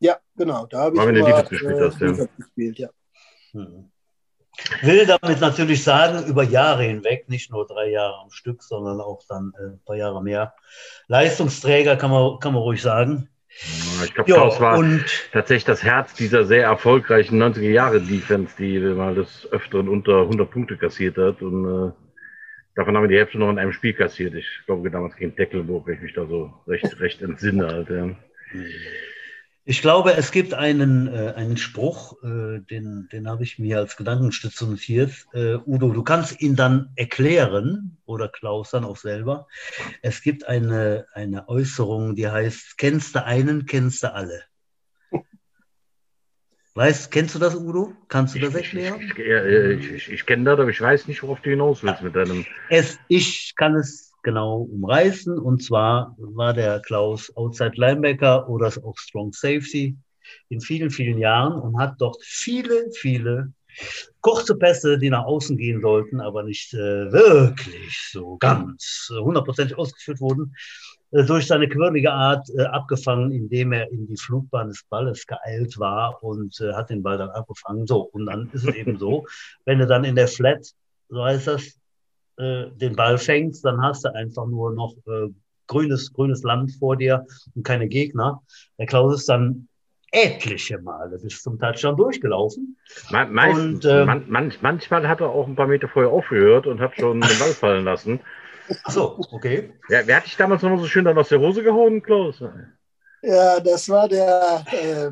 [0.00, 0.66] Ja, genau.
[0.66, 2.26] Da habe ich immer, Defense gespielt, äh, hast, ja.
[2.36, 2.88] gespielt, ja.
[3.52, 3.91] Hm.
[4.82, 9.22] Will damit natürlich sagen, über Jahre hinweg, nicht nur drei Jahre am Stück, sondern auch
[9.28, 10.54] dann äh, ein paar Jahre mehr.
[11.08, 13.28] Leistungsträger kann man, kann man ruhig sagen.
[14.04, 14.82] Ich glaube, das war
[15.32, 20.50] tatsächlich das Herz dieser sehr erfolgreichen 90er Jahre Defense, die mal des Öfteren unter 100
[20.50, 21.42] Punkte kassiert hat.
[21.42, 21.92] Und äh,
[22.74, 24.34] Davon haben wir die Hälfte noch in einem Spiel kassiert.
[24.34, 27.66] Ich glaube damals gegen Tecklenburg, wenn ich mich da so recht, recht entsinne.
[27.66, 28.08] Halt, ja.
[29.64, 33.96] Ich glaube, es gibt einen, äh, einen Spruch, äh, den, den habe ich mir als
[33.96, 35.12] Gedankenstütze notiert.
[35.32, 39.46] Äh, Udo, du kannst ihn dann erklären oder Klaus dann auch selber.
[40.00, 44.42] Es gibt eine, eine Äußerung, die heißt, kennst du einen, kennst du alle.
[46.74, 47.92] Weißt, kennst du das, Udo?
[48.08, 49.00] Kannst du das erklären?
[49.00, 52.16] Ich, ich, ich, ich kenne das, aber ich weiß nicht, worauf du hinaus willst mit
[52.16, 52.44] deinem.
[52.68, 55.38] Es, ich kann es genau umreißen.
[55.38, 59.96] Und zwar war der Klaus Outside Linebacker oder auch Strong Safety
[60.48, 63.52] in vielen, vielen Jahren und hat dort viele, viele
[64.20, 70.20] kurze Pässe, die nach außen gehen sollten, aber nicht äh, wirklich so ganz hundertprozentig ausgeführt
[70.20, 70.54] wurden,
[71.12, 75.78] äh, durch seine quirlige Art äh, abgefangen, indem er in die Flugbahn des Balles geeilt
[75.78, 77.86] war und äh, hat den Ball dann abgefangen.
[77.86, 79.26] So, und dann ist es eben so,
[79.64, 80.66] wenn du dann in der Flat,
[81.08, 81.78] so heißt das,
[82.42, 85.28] äh, den Ball fängst, dann hast du einfach nur noch äh,
[85.66, 87.24] grünes, grünes Land vor dir
[87.54, 88.42] und keine Gegner.
[88.78, 89.68] Der Klaus ist dann
[90.12, 92.76] etliche Male bis zum Touchdown durchgelaufen.
[93.10, 96.66] Man, meist, und, äh, man, man, manchmal hat er auch ein paar Meter vorher aufgehört
[96.66, 98.20] und hat schon den Ball fallen lassen.
[98.84, 99.72] Ach so, okay.
[99.88, 102.42] Wer, wer hat dich damals noch so schön dann aus der Hose gehauen, Klaus?
[103.22, 105.10] Ja, das war der äh,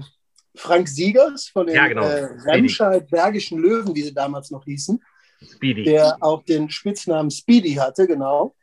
[0.55, 2.05] Frank Siegers von den Ja, genau.
[2.05, 5.03] äh, Remscheid Bergischen Löwen, wie sie damals noch hießen,
[5.45, 5.85] Speedy.
[5.85, 8.55] der auch den Spitznamen Speedy hatte, genau.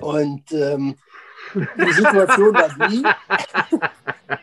[0.00, 0.96] Und ähm,
[1.54, 3.02] die Situation war die,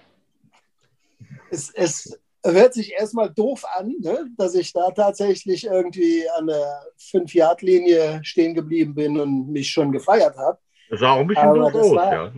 [1.50, 4.28] es, es hört sich erstmal doof an, ne?
[4.38, 10.38] dass ich da tatsächlich irgendwie an der 5-Yard-Linie stehen geblieben bin und mich schon gefeiert
[10.38, 10.58] habe.
[10.90, 12.32] Das sah auch ein bisschen Aber doof das war- ja.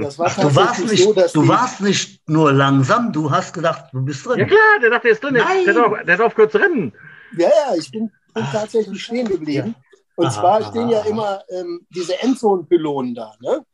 [0.00, 3.86] Das war Du warst, nicht, so, dass du warst nicht nur langsam, du hast gedacht,
[3.92, 4.38] du bist drin.
[4.38, 5.34] Ja klar, der dachte, er ist drin.
[5.34, 5.64] Nein.
[6.06, 6.92] Der aufgehört zu rennen.
[7.36, 9.74] Ja, ja, ich bin, bin tatsächlich stehen geblieben.
[10.16, 11.08] Und Aha, zwar aha, stehen ja aha.
[11.08, 13.34] immer ähm, diese Endzone-Pylonen da.
[13.40, 13.64] Ne?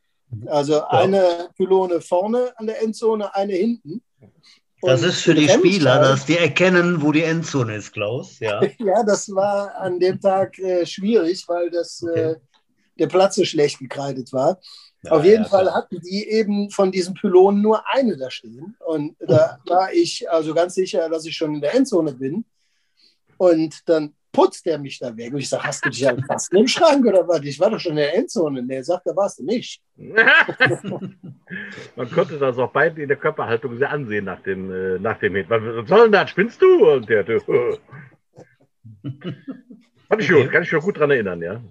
[0.47, 4.01] Also eine Pylone vorne an der Endzone, eine hinten.
[4.81, 8.39] Das ist für die Spieler, dass die erkennen, wo die Endzone ist, Klaus.
[8.39, 8.61] Ja.
[8.79, 12.19] Ja, das war an dem Tag äh, schwierig, weil das, Okay.
[12.19, 12.35] äh,
[12.99, 14.59] der Platz so schlecht gekreidet war.
[15.03, 18.75] Ja, Auf jeden ja, Fall hatten die eben von diesen Pylonen nur eine da stehen.
[18.85, 22.45] Und da war ich also ganz sicher, dass ich schon in der Endzone bin.
[23.37, 25.33] Und dann putzt der mich da weg.
[25.33, 27.41] Und ich sage, hast du dich ja fast im Schrank oder was?
[27.43, 28.59] Ich war doch schon in der Endzone.
[28.59, 29.81] Und er sagt, da warst du nicht.
[31.95, 35.35] Man konnte das auch beiden in der Körperhaltung sehr ansehen nach dem, äh, nach dem
[35.35, 35.49] Hit.
[35.49, 36.29] Was soll denn das?
[36.29, 36.91] Spinnst du?
[36.93, 37.77] Und der, der äh.
[40.07, 41.61] Fand ich gut, kann ich mich noch gut dran erinnern, ja.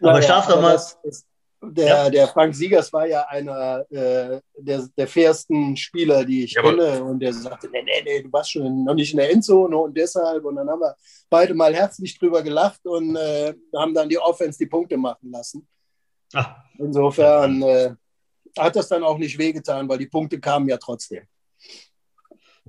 [0.00, 1.26] Aber ich darf doch mal- das ist-
[1.62, 2.10] Der, Ja.
[2.10, 6.76] der Frank Siegers war ja einer äh, der, der fairsten Spieler, die ich Jawohl.
[6.78, 7.04] kenne.
[7.04, 9.94] Und der sagte, nee, nee, nee, du warst schon noch nicht in der Endzone und
[9.96, 10.42] deshalb.
[10.44, 10.96] Und dann haben wir
[11.28, 15.68] beide mal herzlich drüber gelacht und äh, haben dann die Offense die Punkte machen lassen.
[16.32, 17.90] Ah, Insofern äh,
[18.58, 21.24] hat das dann auch nicht wehgetan, weil die Punkte kamen ja trotzdem.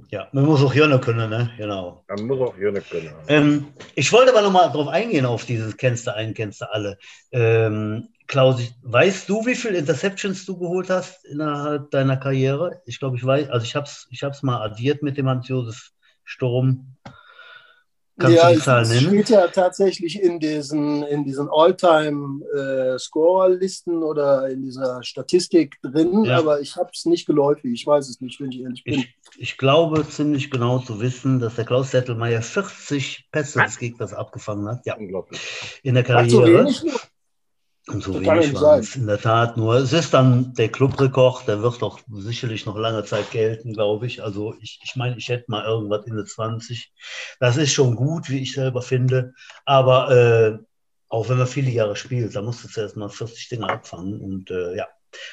[0.10, 1.52] Ja, man muss auch hören können, ne?
[1.58, 2.04] Genau.
[2.08, 3.10] Man muss auch nicht können.
[3.28, 6.98] Ähm, ich wollte aber nochmal drauf eingehen, auf dieses kennst du einen, kennst du alle.
[7.32, 12.82] Ähm, Klaus, weißt du, wie viele Interceptions du geholt hast innerhalb deiner Karriere?
[12.86, 15.92] Ich glaube, ich weiß, also ich habe es ich hab's mal addiert mit dem Hans-Josef
[16.24, 16.96] Sturm.
[18.21, 19.07] Kannst ja, du die es Zahl nennen?
[19.07, 26.38] steht ja tatsächlich in diesen, in diesen All-Time-Scorer-Listen oder in dieser Statistik drin, Ja.
[26.39, 27.71] aber ich habe es nicht geläufig.
[27.73, 28.93] Ich weiß es nicht, wenn ich ehrlich bin.
[28.95, 34.13] Ich, ich glaube ziemlich genau zu wissen, dass der Klaus Settelmeier 40 Pässe des Gegners
[34.13, 34.86] abgefangen hat.
[34.86, 35.39] Ja, Unglaublich.
[35.84, 36.63] in der Ach, so Karriere.
[36.63, 36.99] wenig nur?
[37.93, 39.75] Und so kann wenig waren es in der Tat nur.
[39.75, 44.23] Es ist dann der Clubrekord, der wird doch sicherlich noch lange Zeit gelten, glaube ich.
[44.23, 46.91] Also ich, ich meine, ich hätte mal irgendwas in der 20.
[47.39, 49.34] Das ist schon gut, wie ich selber finde.
[49.65, 50.58] Aber äh,
[51.10, 54.21] auch wenn man viele Jahre spielt, da musst du zuerst mal 40 Dinge abfangen.
[54.21, 54.88] Und äh, ja,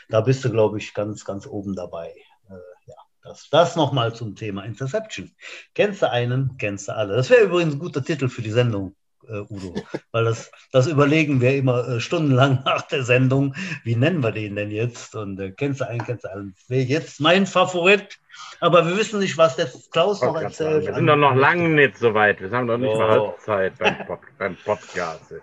[0.08, 2.08] da bist du, glaube ich, ganz, ganz oben dabei.
[2.48, 2.54] Äh,
[2.86, 5.32] ja, das, das nochmal zum Thema Interception.
[5.74, 7.14] Kennst du einen, kennst du alle.
[7.16, 8.96] Das wäre übrigens ein guter Titel für die Sendung
[9.28, 9.74] äh, Udo.
[10.12, 13.54] Weil das, das überlegen wir immer äh, stundenlang nach der Sendung.
[13.84, 15.14] Wie nennen wir den denn jetzt?
[15.14, 16.54] Und äh, kennst du einen, kennst du einen?
[16.68, 18.18] Wäre jetzt mein Favorit.
[18.60, 20.84] Aber wir wissen nicht, was der Klaus noch Wir erzählt.
[20.94, 22.40] sind doch noch lange nicht so weit.
[22.40, 22.98] Wir haben doch nicht Oh.
[22.98, 25.34] mal Halbzeit beim, Pod beim Podcast.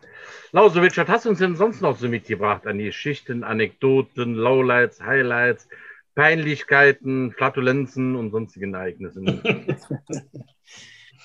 [0.52, 5.67] Lausowitsch, was hast du uns denn sonst noch so mitgebracht an Geschichten, Anekdoten, Lowlights, Highlights,
[6.15, 9.41] Peinlichkeiten, Flatulenzen und sonstigen Ereignissen?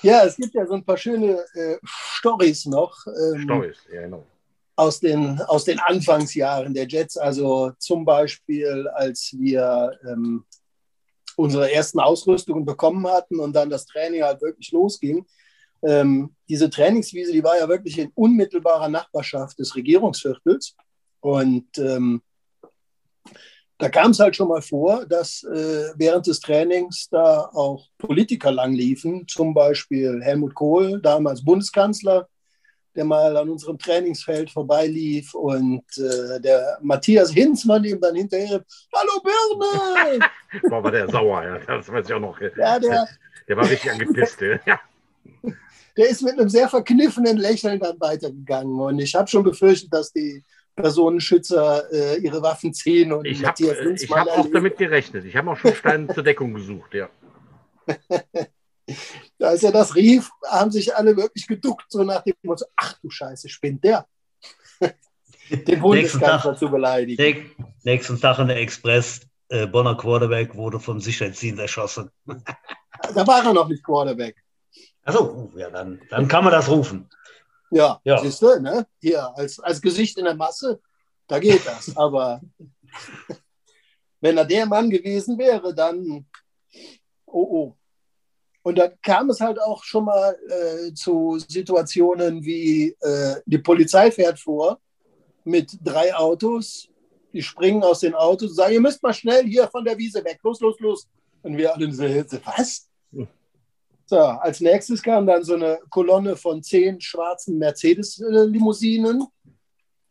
[0.03, 4.27] Ja, es gibt ja so ein paar schöne äh, Stories noch ähm, Storys, ja genau.
[4.77, 7.17] aus, den, aus den Anfangsjahren der Jets.
[7.17, 10.45] Also zum Beispiel, als wir ähm,
[11.37, 15.27] unsere ersten Ausrüstungen bekommen hatten und dann das Training halt wirklich losging.
[15.83, 20.77] Ähm, diese Trainingswiese, die war ja wirklich in unmittelbarer Nachbarschaft des Regierungsviertels.
[21.21, 22.23] Und ähm,
[23.81, 28.53] da kam es halt schon mal vor, dass äh, während des Trainings da auch Politiker
[28.53, 32.29] langliefen, zum Beispiel Helmut Kohl, damals Bundeskanzler,
[32.95, 38.63] der mal an unserem Trainingsfeld vorbeilief und äh, der Matthias Hinzmann ihm dann hinterher,
[38.95, 40.27] Hallo Birne!
[40.69, 42.39] Boah, war der sauer, ja, das weiß ich auch noch.
[42.41, 43.09] Ja, der,
[43.49, 44.81] Der war richtig angepisst, ja.
[45.97, 50.13] der ist mit einem sehr verkniffenen Lächeln dann weitergegangen und ich habe schon befürchtet, dass
[50.13, 50.45] die
[50.81, 54.53] Personenschützer äh, ihre Waffen ziehen und Ich habe Matthias ich Hinzmann hab auch erleben.
[54.55, 55.25] damit gerechnet.
[55.25, 57.09] Ich habe auch schon Steine zur Deckung gesucht, ja.
[59.41, 63.09] Als er das rief, haben sich alle wirklich geduckt, so nach dem Motto, ach du
[63.11, 64.07] Scheiße, spinnt der.
[65.51, 67.21] Den Bundeskanzler zu beleidigen.
[67.23, 67.47] Näch-
[67.83, 72.11] Nächsten Tag in der Express, äh, Bonner Quarterback wurde vom Sicherheitsdienst erschossen.
[73.15, 74.37] Da war er noch nicht Quarterback.
[75.05, 77.09] Achso, ja, dann, dann kann man das rufen.
[77.71, 78.19] Ja, Ja.
[78.19, 78.87] siehst du, ne?
[79.01, 80.81] Hier, als, als Gesicht in der Masse,
[81.27, 81.97] da geht das.
[81.97, 82.41] Aber
[84.21, 86.27] wenn er der Mann gewesen wäre, dann,
[87.27, 87.77] oh oh.
[88.63, 94.11] Und da kam es halt auch schon mal äh, zu Situationen wie äh, die Polizei
[94.11, 94.79] fährt vor
[95.45, 96.87] mit drei Autos,
[97.33, 100.23] die springen aus den Autos und sagen, ihr müsst mal schnell hier von der Wiese
[100.25, 101.09] weg, los, los, los.
[101.43, 102.05] Und wir alle so,
[102.45, 102.87] was?
[104.11, 109.25] So, als nächstes kam dann so eine Kolonne von zehn schwarzen Mercedes-Limousinen.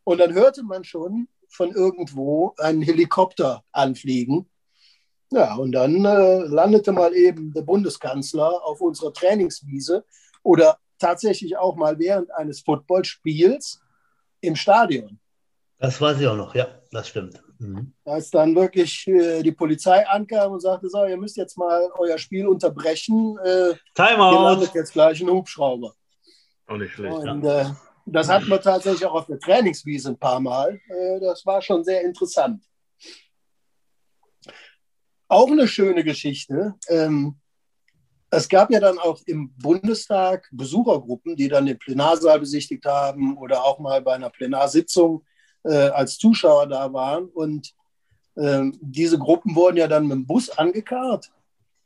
[0.05, 4.49] Und dann hörte man schon von irgendwo einen Helikopter anfliegen.
[5.33, 10.05] Ja, und dann äh, landete mal eben der Bundeskanzler auf unserer Trainingswiese
[10.43, 13.81] oder tatsächlich auch mal während eines Footballspiels
[14.39, 15.19] im Stadion.
[15.77, 17.43] Das weiß ich auch noch, ja, das stimmt.
[17.59, 17.93] Mhm.
[18.05, 22.17] Als dann wirklich äh, die Polizei ankam und sagte, so, ihr müsst jetzt mal euer
[22.17, 24.43] Spiel unterbrechen, äh, Timeout!
[24.43, 25.93] landet jetzt gleich ein Hubschrauber.
[26.67, 27.17] Auch nicht schlecht.
[27.17, 27.65] Und äh,
[28.05, 30.79] das hatten wir tatsächlich auch auf der Trainingswiese ein paar Mal.
[30.87, 32.63] Äh, das war schon sehr interessant.
[35.27, 36.75] Auch eine schöne Geschichte.
[36.87, 37.39] Ähm,
[38.31, 43.63] es gab ja dann auch im Bundestag Besuchergruppen, die dann den Plenarsaal besichtigt haben oder
[43.63, 45.25] auch mal bei einer Plenarsitzung
[45.63, 47.25] äh, als Zuschauer da waren.
[47.25, 47.73] Und
[48.37, 51.31] ähm, diese Gruppen wurden ja dann mit dem Bus angekarrt.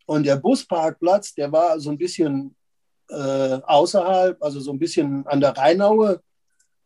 [0.05, 2.55] Und der Busparkplatz, der war so ein bisschen
[3.09, 6.21] äh, außerhalb, also so ein bisschen an der Rheinaue,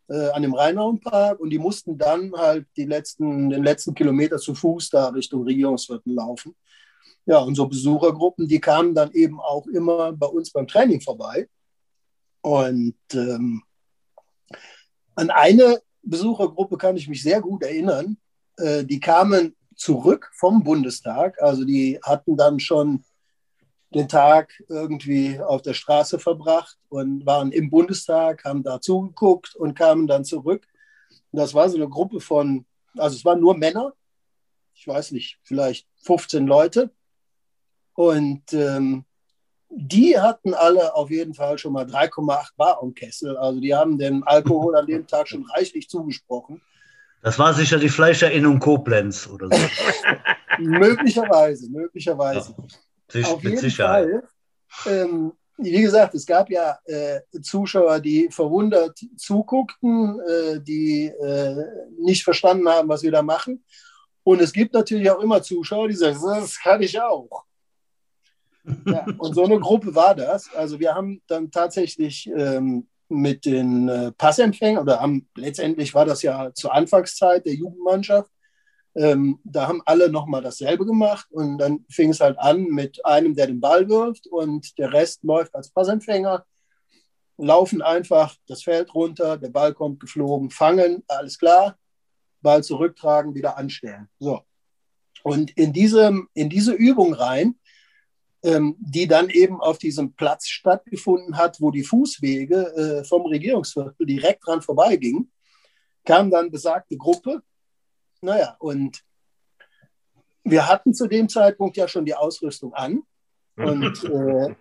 [0.08, 1.40] äh, an dem Rheinauenpark.
[1.40, 6.14] Und die mussten dann halt die letzten, den letzten Kilometer zu Fuß da Richtung Regierungsviertel
[6.14, 6.56] laufen.
[7.26, 11.50] Ja, und so Besuchergruppen, die kamen dann eben auch immer bei uns beim Training vorbei.
[12.42, 13.64] Und ähm,
[15.16, 18.18] an eine Besuchergruppe kann ich mich sehr gut erinnern.
[18.58, 21.42] Äh, die kamen zurück vom Bundestag.
[21.42, 23.04] Also die hatten dann schon
[23.94, 29.78] den Tag irgendwie auf der Straße verbracht und waren im Bundestag, haben da zugeguckt und
[29.78, 30.68] kamen dann zurück.
[31.32, 32.66] Und das war so eine Gruppe von,
[32.98, 33.94] also es waren nur Männer,
[34.74, 36.92] ich weiß nicht, vielleicht 15 Leute.
[37.94, 39.06] Und ähm,
[39.70, 43.38] die hatten alle auf jeden Fall schon mal 3,8 Bar am Kessel.
[43.38, 46.62] Also die haben dem Alkohol an dem Tag schon reichlich zugesprochen.
[47.22, 49.58] Das war sicher die Fleischerinnung Koblenz oder so.
[50.60, 52.56] möglicherweise, möglicherweise.
[53.10, 54.24] Sich, Auf mit jeden Sicherheit.
[54.68, 54.94] Fall.
[54.94, 61.66] Ähm, wie gesagt, es gab ja äh, Zuschauer, die verwundert zuguckten, äh, die äh,
[62.00, 63.64] nicht verstanden haben, was wir da machen.
[64.24, 67.47] Und es gibt natürlich auch immer Zuschauer, die sagen, das kann ich auch.
[68.86, 70.54] Ja, und so eine Gruppe war das.
[70.54, 76.22] Also wir haben dann tatsächlich ähm, mit den äh, Passempfängern, oder haben, letztendlich war das
[76.22, 78.30] ja zur Anfangszeit der Jugendmannschaft,
[78.96, 83.36] ähm, da haben alle nochmal dasselbe gemacht und dann fing es halt an mit einem,
[83.36, 86.44] der den Ball wirft und der Rest läuft als Passempfänger,
[87.38, 91.78] laufen einfach das Feld runter, der Ball kommt geflogen, fangen, alles klar,
[92.42, 94.10] Ball zurücktragen, wieder anstellen.
[94.20, 94.42] So.
[95.22, 97.56] Und in, diesem, in diese Übung rein,
[98.80, 104.46] die dann eben auf diesem Platz stattgefunden hat, wo die Fußwege äh, vom Regierungsviertel direkt
[104.46, 105.32] dran vorbeigingen,
[106.06, 107.42] kam dann besagte Gruppe,
[108.22, 109.04] naja, und
[110.44, 113.04] wir hatten zu dem Zeitpunkt ja schon die Ausrüstung an.
[113.58, 114.56] Und äh,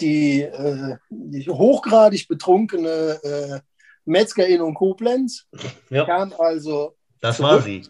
[0.00, 3.60] die, äh, die hochgradig betrunkene äh,
[4.04, 5.46] Metzgerin und Koblenz
[5.88, 7.86] Ja, kam also das war sie.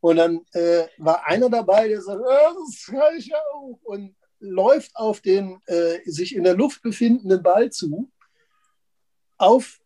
[0.00, 4.94] und dann äh, war einer dabei, der sagt, "Ah, das kann ich auch und läuft
[4.96, 8.10] auf den äh, sich in der Luft befindenden Ball zu,
[9.38, 9.80] auf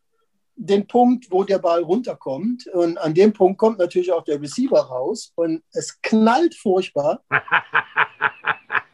[0.56, 2.66] den Punkt, wo der Ball runterkommt.
[2.68, 7.24] Und an dem Punkt kommt natürlich auch der Receiver raus und es knallt furchtbar.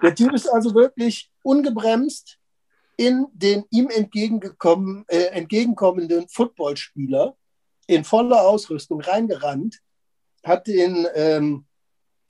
[0.03, 2.39] Der Typ ist also wirklich ungebremst
[2.97, 7.37] in den ihm entgegengekommen, äh, entgegenkommenden Footballspieler
[7.87, 9.81] in voller Ausrüstung reingerannt,
[10.45, 11.67] hat den, ähm,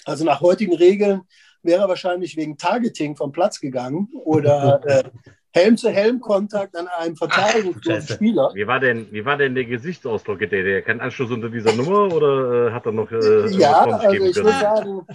[0.04, 1.22] also nach heutigen Regeln,
[1.66, 5.04] wäre wahrscheinlich wegen Targeting vom Platz gegangen oder äh,
[5.52, 8.50] Helm-zu-Helm-Kontakt an einem verteidigungslosen Spieler.
[8.54, 10.38] Wie war, denn, wie war denn der Gesichtsausdruck?
[10.38, 13.10] Der, der keinen Anschluss unter dieser Nummer oder äh, hat er noch.
[13.10, 15.06] Äh, ja, also ich würde sagen,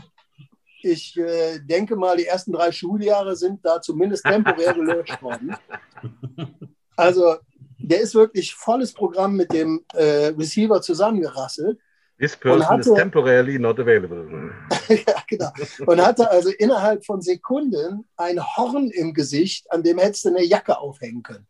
[0.82, 5.56] ich äh, denke mal, die ersten drei Schuljahre sind da zumindest temporär gelöscht worden.
[6.98, 7.38] Also,
[7.80, 11.80] der ist wirklich volles Programm mit dem äh, Receiver zusammengerasselt.
[12.22, 14.52] This person hatte, is temporarily not available.
[14.90, 15.50] ja, genau.
[15.88, 20.44] Und hatte also innerhalb von Sekunden ein Horn im Gesicht, an dem hättest du eine
[20.44, 21.48] Jacke aufhängen können.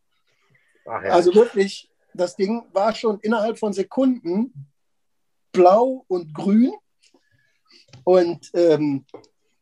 [0.86, 1.10] Ach, ja.
[1.12, 4.54] Also wirklich, das Ding war schon innerhalb von Sekunden
[5.52, 6.72] blau und grün.
[8.06, 9.06] Und ähm,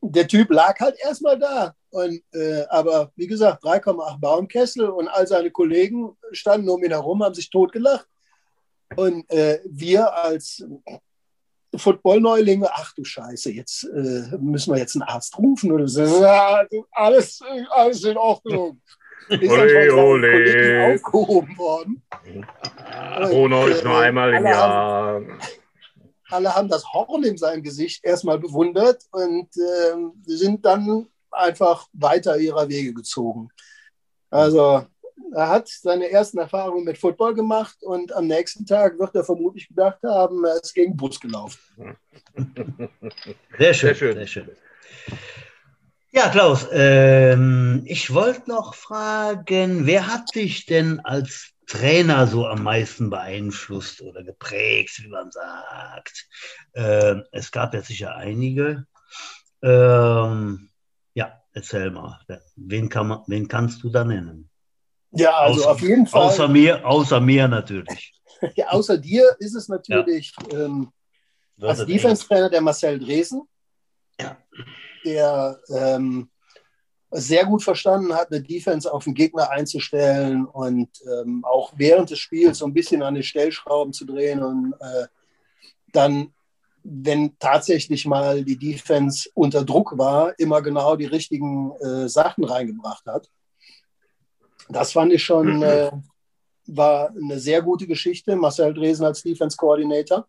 [0.02, 1.74] der Typ lag halt erstmal da.
[1.90, 7.24] Und, äh, aber wie gesagt, 3,8 Baumkessel und all seine Kollegen standen um ihn herum,
[7.24, 8.08] haben sich totgelacht.
[8.96, 10.64] Und äh, wir als
[11.76, 16.02] Football-Neulinge, ach du Scheiße, jetzt äh, müssen wir jetzt einen Arzt rufen oder so.
[16.22, 18.82] Ja, alles, alles in Ordnung.
[19.30, 20.94] Ist ole, ole.
[20.94, 22.02] aufgehoben worden.
[23.30, 25.14] Bruno ist nur äh, einmal im Jahr.
[25.14, 25.40] Haben,
[26.32, 32.38] alle haben das Horn in seinem Gesicht erstmal bewundert und äh, sind dann einfach weiter
[32.38, 33.50] ihrer Wege gezogen.
[34.32, 34.86] Also
[35.34, 39.68] er hat seine ersten Erfahrungen mit Football gemacht und am nächsten Tag wird er vermutlich
[39.68, 41.60] gedacht haben, er ist gegen Bus gelaufen.
[43.58, 44.14] Sehr schön, sehr schön.
[44.16, 44.50] Sehr schön.
[46.12, 52.64] Ja, Klaus, ähm, ich wollte noch fragen, wer hat dich denn als Trainer so am
[52.64, 56.28] meisten beeinflusst oder geprägt, wie man sagt?
[56.74, 58.88] Ähm, es gab ja sicher einige.
[59.62, 60.72] Ähm,
[61.14, 62.20] ja, erzähl mal,
[62.56, 64.49] wen, kann man, wen kannst du da nennen?
[65.12, 66.22] Ja, also außer, auf jeden Fall.
[66.22, 68.14] Außer mir, außer mir natürlich.
[68.56, 70.66] ja, außer dir ist es natürlich ja.
[70.66, 70.92] ähm,
[71.62, 73.42] als Defense-Trainer der Marcel Dresen,
[74.20, 74.38] ja.
[75.04, 76.30] der ähm,
[77.12, 82.20] sehr gut verstanden hat, eine Defense auf den Gegner einzustellen und ähm, auch während des
[82.20, 85.08] Spiels so ein bisschen an den Stellschrauben zu drehen und äh,
[85.92, 86.34] dann,
[86.84, 93.06] wenn tatsächlich mal die Defense unter Druck war, immer genau die richtigen äh, Sachen reingebracht
[93.08, 93.28] hat.
[94.70, 95.64] Das fand ich schon, mhm.
[95.64, 95.92] äh,
[96.68, 98.36] war eine sehr gute Geschichte.
[98.36, 100.28] Marcel Dresen als Defense Coordinator.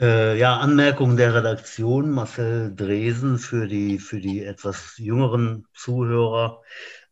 [0.00, 6.62] Äh, ja, Anmerkung der Redaktion, Marcel Dresen für die, für die etwas jüngeren Zuhörer,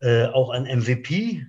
[0.01, 1.47] äh, auch ein MVP,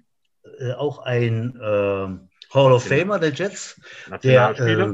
[0.60, 3.80] äh, auch ein äh, Hall of Famer der Jets,
[4.22, 4.90] der äh,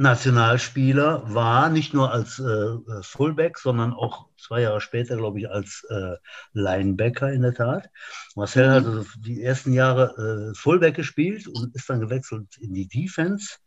[0.00, 5.50] Nationalspieler war, nicht nur als äh, äh, Fullback, sondern auch zwei Jahre später, glaube ich,
[5.50, 6.16] als äh,
[6.54, 7.90] Linebacker in der Tat.
[8.34, 8.72] Marcel mhm.
[8.72, 13.58] hat also die ersten Jahre äh, Fullback gespielt und ist dann gewechselt in die Defense,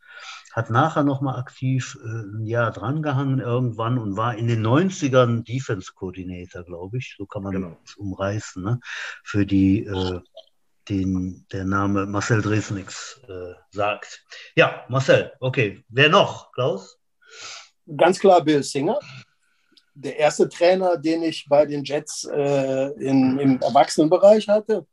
[0.52, 6.64] hat nachher nochmal aktiv äh, ein Jahr drangehangen irgendwann und war in den 90ern Defense-Coordinator,
[6.64, 7.78] glaube ich, so kann man genau.
[7.86, 8.80] es umreißen, ne?
[9.24, 10.20] für die äh,
[10.90, 14.26] den der Name Marcel Dresnix äh, sagt.
[14.56, 15.84] Ja, Marcel, okay.
[15.90, 17.00] Wer noch, Klaus?
[17.98, 19.00] Ganz klar Bill Singer.
[19.96, 24.88] Der erste Trainer, den ich bei den Jets äh, in, im Erwachsenenbereich hatte.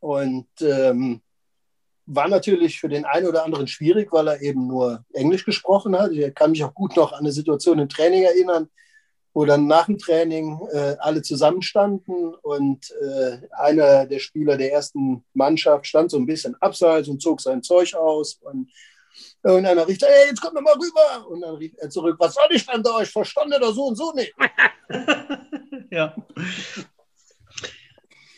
[0.00, 1.22] Und ähm,
[2.06, 6.12] war natürlich für den einen oder anderen schwierig, weil er eben nur Englisch gesprochen hat.
[6.12, 8.68] Ich kann mich auch gut noch an eine Situation im Training erinnern,
[9.34, 15.24] wo dann nach dem Training äh, alle zusammenstanden und äh, einer der Spieler der ersten
[15.34, 18.70] Mannschaft stand so ein bisschen abseits und zog sein Zeug aus und
[19.42, 22.46] irgendeiner rief, ey, jetzt kommt noch mal rüber und dann rief er zurück, was soll
[22.50, 24.32] ich denn da, ich verstande da so und so nicht.
[25.90, 26.14] ja.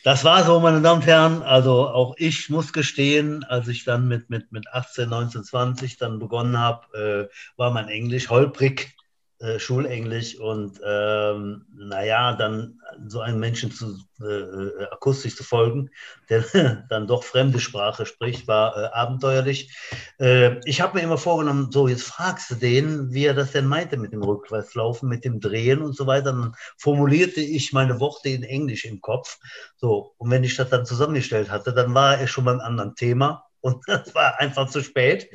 [0.02, 1.42] Das war so, meine Damen und Herren.
[1.42, 6.20] Also auch ich muss gestehen, als ich dann mit, mit, mit 18, 19, 20 dann
[6.20, 8.96] begonnen habe, äh, war mein Englisch holprig
[9.38, 15.90] äh, Schulenglisch und ähm, naja, dann so einem Menschen zu, äh, äh akustisch zu folgen,
[16.30, 16.42] der
[16.88, 19.76] dann doch fremde Sprache spricht, war äh, abenteuerlich.
[20.18, 23.66] Äh, ich habe mir immer vorgenommen, so jetzt fragst du den, wie er das denn
[23.66, 26.32] meinte mit dem Rückwärtslaufen, mit dem Drehen und so weiter.
[26.32, 29.38] Dann formulierte ich meine Worte in Englisch im Kopf.
[29.76, 33.45] So, und wenn ich das dann zusammengestellt hatte, dann war er schon beim anderen Thema
[33.66, 35.28] und das war einfach zu spät.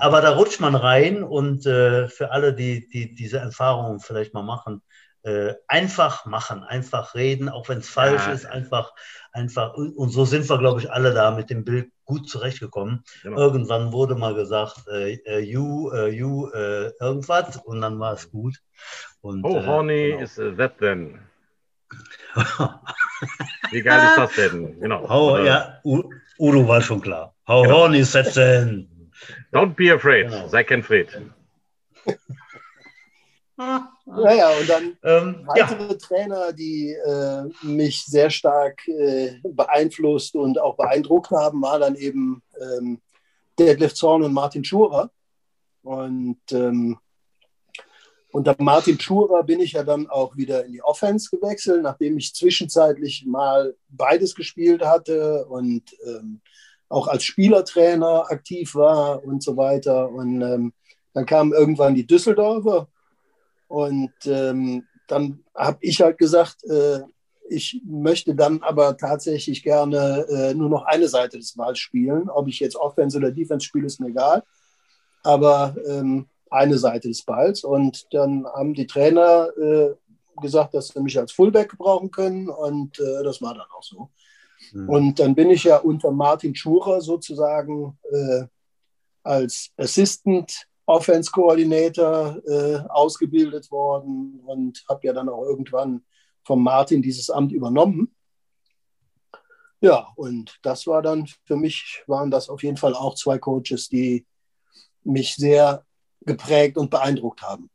[0.00, 4.42] Aber da rutscht man rein und äh, für alle, die, die diese Erfahrungen vielleicht mal
[4.42, 4.82] machen,
[5.22, 8.32] äh, einfach machen, einfach reden, auch wenn es falsch ja.
[8.32, 8.92] ist, einfach,
[9.32, 9.74] einfach.
[9.74, 13.04] Und, und, so sind wir, glaube ich, alle da mit dem Bild gut zurechtgekommen.
[13.22, 13.38] Genau.
[13.38, 18.30] Irgendwann wurde mal gesagt, äh, äh you, äh, you, äh, irgendwas und dann war es
[18.30, 18.56] gut.
[19.20, 20.22] Und, oh, honey, genau.
[20.22, 21.20] is that then?
[23.70, 24.80] Wie geil ist das denn?
[24.80, 25.38] Genau.
[25.38, 27.35] Äh, ja, Udo war schon klar.
[27.48, 27.74] Hau Genau.
[27.82, 28.88] Horny setzen.
[29.52, 30.48] Don't be afraid, Genau.
[30.48, 31.08] sei kein Fred.
[34.04, 40.60] Naja, und dann Ähm, ja, weitere Trainer, die äh, mich sehr stark äh, beeinflusst und
[40.60, 43.00] auch beeindruckt haben, war dann eben ähm,
[43.58, 45.10] Detlef Zorn und Martin Schurer.
[45.82, 46.98] Und ähm,
[48.30, 52.34] unter Martin Schurer bin ich ja dann auch wieder in die Offense gewechselt, nachdem ich
[52.34, 56.42] zwischenzeitlich mal beides gespielt hatte und ähm,
[56.88, 60.10] auch als Spielertrainer aktiv war und so weiter.
[60.10, 60.72] Und ähm,
[61.14, 62.88] dann kamen irgendwann die Düsseldorfer
[63.68, 67.00] und ähm, dann habe ich halt gesagt, äh,
[67.48, 72.28] ich möchte dann aber tatsächlich gerne äh, nur noch eine Seite des Balls spielen.
[72.28, 74.42] Ob ich jetzt Offense oder Defense spiele, ist mir egal.
[75.22, 77.62] Aber ähm, eine Seite des Balls.
[77.62, 79.94] Und dann haben die Trainer äh,
[80.40, 82.48] gesagt, dass sie mich als Fullback gebrauchen können.
[82.48, 84.10] Und äh, das war dann auch so.
[84.72, 84.88] Hm.
[84.88, 88.44] Und dann bin ich ja unter Martin Schurer sozusagen äh,
[89.22, 96.04] als Assistant Offense Coordinator äh, ausgebildet worden und habe ja dann auch irgendwann
[96.44, 98.14] von Martin dieses Amt übernommen.
[99.80, 103.88] Ja, und das war dann für mich, waren das auf jeden Fall auch zwei Coaches,
[103.88, 104.24] die
[105.02, 105.84] mich sehr
[106.22, 107.68] geprägt und beeindruckt haben.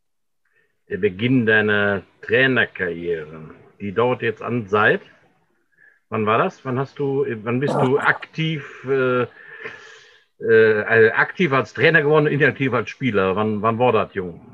[0.89, 5.01] Der Beginn deiner Trainerkarriere, die dauert jetzt an seit.
[6.12, 6.66] Wann war das?
[6.66, 9.22] Wann hast du, wann bist du aktiv, äh,
[10.41, 13.38] äh, also aktiv als Trainer geworden und inaktiv als Spieler?
[13.38, 14.45] Wann, wann war das, Jung?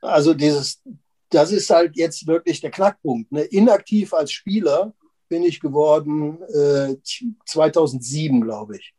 [0.00, 0.82] Also dieses,
[1.30, 3.30] das ist halt jetzt wirklich der Knackpunkt.
[3.30, 3.42] Ne?
[3.42, 4.92] Inaktiv als Spieler
[5.28, 6.96] bin ich geworden äh,
[7.46, 8.92] 2007, glaube ich.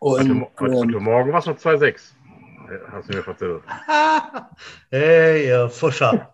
[0.00, 1.84] Heute, Und heute, ähm, heute Morgen war es noch 2,6.
[1.84, 3.62] Äh, Hast du mir erzählt.
[4.90, 6.32] hey, ihr Fuscher.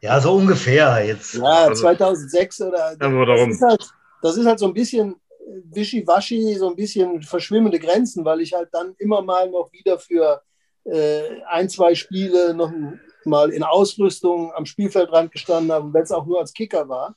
[0.00, 1.34] Ja, so ungefähr jetzt.
[1.34, 3.50] ja, also- 2006 oder Ja, nur das darum.
[3.50, 3.90] ist, halt,
[4.22, 5.16] das ist halt so ein bisschen
[5.70, 10.42] wischiwaschi, so ein bisschen verschwimmende Grenzen, weil ich halt dann immer mal noch wieder für
[10.84, 12.72] äh, ein, zwei Spiele noch
[13.24, 17.16] mal in Ausrüstung am Spielfeldrand gestanden habe, wenn es auch nur als Kicker war.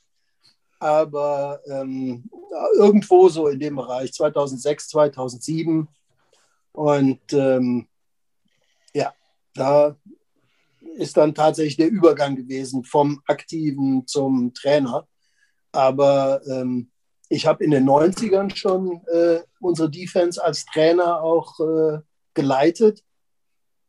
[0.80, 2.30] Aber ähm,
[2.76, 5.88] irgendwo so in dem Bereich 2006, 2007.
[6.72, 7.88] Und ähm,
[8.94, 9.12] ja,
[9.54, 9.96] da
[10.98, 15.06] ist dann tatsächlich der Übergang gewesen vom Aktiven zum Trainer.
[15.72, 16.90] Aber ähm,
[17.28, 21.98] ich habe in den 90ern schon äh, unsere Defense als Trainer auch äh,
[22.34, 23.04] geleitet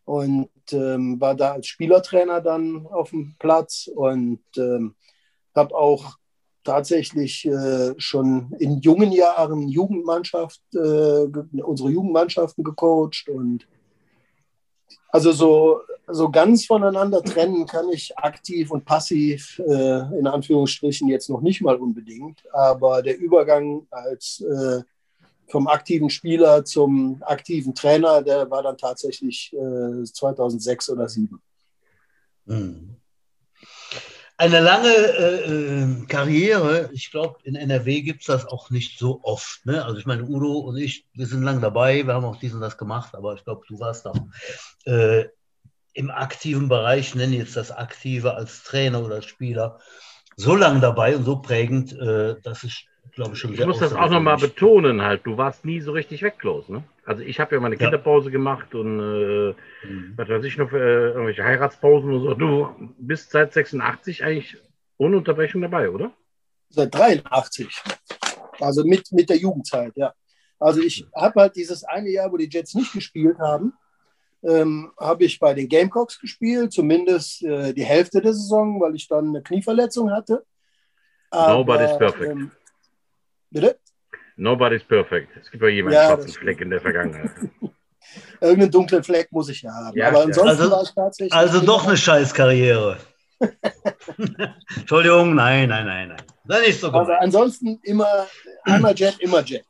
[0.05, 4.95] und ähm, war da als Spielertrainer dann auf dem Platz und ähm,
[5.55, 6.17] habe auch
[6.63, 11.27] tatsächlich äh, schon in jungen Jahren Jugendmannschaft, äh,
[11.63, 13.67] unsere Jugendmannschaften gecoacht und
[15.11, 21.29] also so, so ganz voneinander trennen kann ich aktiv und passiv äh, in Anführungsstrichen jetzt
[21.29, 24.81] noch nicht mal unbedingt, aber der Übergang als äh,
[25.47, 31.41] vom aktiven Spieler zum aktiven Trainer, der war dann tatsächlich äh, 2006 oder 2007.
[32.45, 32.98] Hm.
[34.39, 39.19] Eine lange äh, äh, Karriere, ich glaube, in NRW gibt es das auch nicht so
[39.23, 39.65] oft.
[39.65, 39.83] Ne?
[39.83, 42.61] Also ich meine, Udo und ich, wir sind lang dabei, wir haben auch dies und
[42.61, 44.15] das gemacht, aber ich glaube, du warst auch
[44.85, 45.25] äh,
[45.91, 49.81] im aktiven Bereich, nenne jetzt das Aktive als Trainer oder Spieler,
[50.37, 52.87] so lang dabei und so prägend, äh, dass ich
[53.19, 55.25] glaube schon Ich muss das auch nochmal betonen halt.
[55.25, 56.69] Du warst nie so richtig weg, Klaus.
[56.69, 56.83] Ne?
[57.05, 57.79] Also ich habe ja meine Ja.
[57.79, 59.55] Kinderpause gemacht und äh,
[59.85, 60.13] Mhm.
[60.15, 62.33] was weiß ich noch, äh, irgendwelche Heiratspausen oder so.
[62.35, 64.57] Du bist seit 86 eigentlich
[64.97, 66.11] ohne Unterbrechung dabei, oder?
[66.69, 67.83] Seit 83.
[68.59, 70.13] Also mit, mit der Jugendzeit, ja.
[70.59, 73.73] Also ich habe halt dieses eine Jahr, wo die Jets nicht gespielt haben,
[74.43, 79.07] ähm, habe ich bei den Gamecocks gespielt, zumindest äh, die Hälfte der Saison, weil ich
[79.09, 80.45] dann eine Knieverletzung hatte.
[81.33, 82.31] Nobody's perfect.
[82.31, 82.51] Ähm,
[83.51, 83.77] bitte?
[84.37, 85.29] Nobody's perfect.
[85.41, 87.31] Es gibt ja jemanden Ja, schwarzen Fleck in der Vergangenheit.
[88.41, 89.97] Irgendeinen dunklen Fleck muss ich ja haben.
[89.97, 91.33] Ja, Aber ansonsten Also- war ich tatsächlich.
[91.33, 92.97] Also doch eine Scheißkarriere.
[94.77, 96.21] Entschuldigung, nein, nein, nein, nein.
[96.47, 97.17] Sei nicht so Also gemein.
[97.23, 98.25] ansonsten immer
[98.63, 99.65] einmal Jet, immer Jet.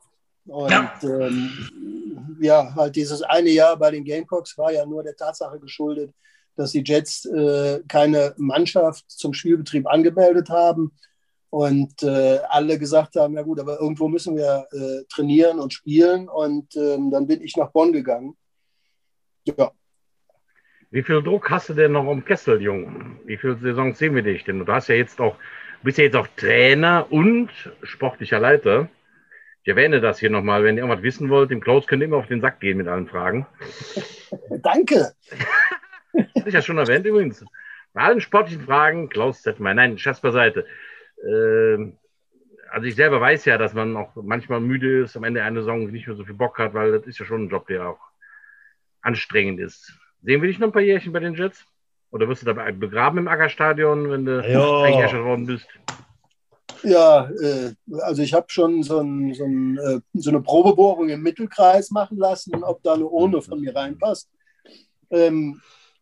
[0.45, 0.93] Und Ja.
[1.03, 6.11] ähm, ja, halt dieses eine Jahr bei den Gamecocks war ja nur der Tatsache geschuldet,
[6.55, 10.91] dass die Jets äh, keine Mannschaft zum Spielbetrieb angemeldet haben
[11.49, 16.29] und äh, alle gesagt haben, ja gut, aber irgendwo müssen wir äh, trainieren und spielen
[16.29, 18.35] und ähm, dann bin ich nach Bonn gegangen.
[19.45, 19.71] Ja,
[20.91, 23.19] Wie viel Druck hast du denn noch am Kessel, Jung?
[23.25, 24.63] Wie viele Saisons sehen wir dich denn?
[24.63, 25.35] Du hast ja jetzt auch,
[25.81, 27.49] bist ja jetzt auch Trainer und
[27.81, 28.89] sportlicher Leiter.
[29.63, 32.17] Ich erwähne das hier nochmal, wenn ihr irgendwas wissen wollt, dem Klaus könnt ihr immer
[32.17, 33.47] auf den Sack gehen mit allen Fragen.
[34.61, 35.13] danke.
[36.13, 37.43] Hatte ich ja schon erwähnt übrigens.
[37.93, 39.73] Bei allen sportlichen Fragen, Klaus Zettmeier.
[39.73, 40.65] Nein, Scherz beiseite.
[41.25, 41.91] Äh,
[42.71, 45.91] also ich selber weiß ja, dass man auch manchmal müde ist, am Ende einer Saison
[45.91, 47.99] nicht mehr so viel Bock hat, weil das ist ja schon ein Job, der auch
[49.01, 49.93] anstrengend ist.
[50.21, 51.65] Sehen wir dich noch ein paar Jährchen bei den Jets?
[52.11, 55.67] Oder wirst du dabei begraben im Ackerstadion, wenn du eingeschert worden bist?
[56.83, 61.21] Ja, äh, also ich habe schon so, ein, so, ein, äh, so, eine Probebohrung im
[61.21, 64.29] Mittelkreis machen lassen, ob da eine Urne von mir reinpasst.
[65.09, 65.61] Ähm,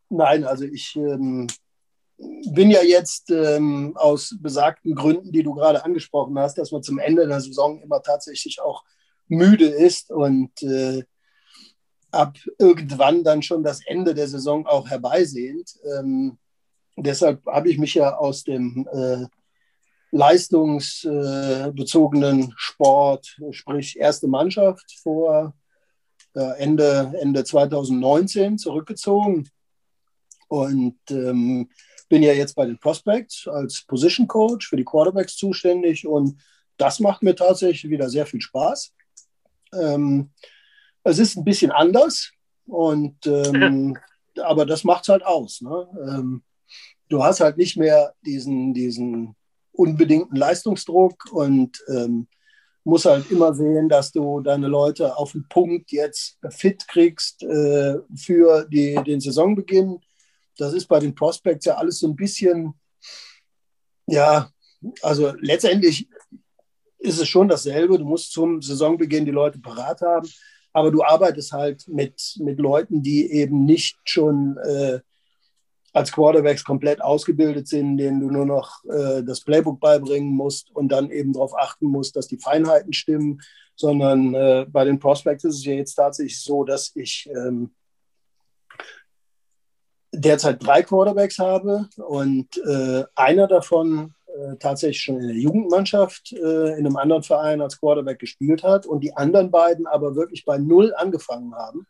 [0.10, 1.48] nein, also ich ähm,
[2.18, 6.98] bin ja jetzt ähm, aus besagten Gründen, die du gerade angesprochen hast, dass man zum
[6.98, 8.84] Ende der Saison immer tatsächlich auch
[9.28, 11.04] müde ist und äh,
[12.12, 15.78] ab irgendwann dann schon das Ende der Saison auch herbeisehnt.
[15.98, 16.40] Ähm,
[16.96, 19.28] deshalb habe ich mich ja aus dem äh,
[20.12, 25.54] leistungsbezogenen Sport, sprich erste Mannschaft, vor
[26.34, 29.48] äh, Ende, Ende 2019 zurückgezogen
[30.48, 31.70] und ähm,
[32.10, 36.42] bin ja jetzt bei den Prospects als Position Coach für die Quarterbacks zuständig und
[36.78, 38.94] das macht mir tatsächlich wieder sehr viel Spaß.
[39.74, 40.32] Ähm,
[41.04, 42.32] es ist ein bisschen anders,
[42.68, 43.98] und, ähm,
[44.44, 45.62] aber das macht es halt aus.
[45.62, 45.88] Ne?
[46.08, 46.44] Ähm,
[47.10, 49.36] du hast halt nicht mehr diesen, diesen
[49.72, 52.28] unbedingten Leistungsdruck und ähm,
[52.84, 57.98] musst halt immer sehen, dass du deine Leute auf den Punkt jetzt fit kriegst äh,
[58.16, 60.00] für die, den Saisonbeginn.
[60.58, 62.74] Das ist bei den Prospects ja alles so ein bisschen,
[64.08, 64.50] ja,
[65.02, 66.10] also letztendlich
[67.00, 67.98] ist es schon dasselbe.
[67.98, 70.28] Du musst zum Saisonbeginn die Leute parat haben
[70.78, 75.00] aber du arbeitest halt mit, mit Leuten, die eben nicht schon äh,
[75.92, 80.90] als Quarterbacks komplett ausgebildet sind, denen du nur noch äh, das Playbook beibringen musst und
[80.90, 83.42] dann eben darauf achten musst, dass die Feinheiten stimmen,
[83.76, 87.72] sondern äh, bei den Prospects ist es ja jetzt tatsächlich so, dass ich ähm,
[90.12, 96.78] derzeit drei Quarterbacks habe und äh, einer davon äh, tatsächlich schon in der Jugendmannschaft äh,
[96.78, 100.58] in einem anderen Verein als Quarterback gespielt hat und die anderen beiden aber wirklich bei
[100.58, 101.88] Null angefangen haben.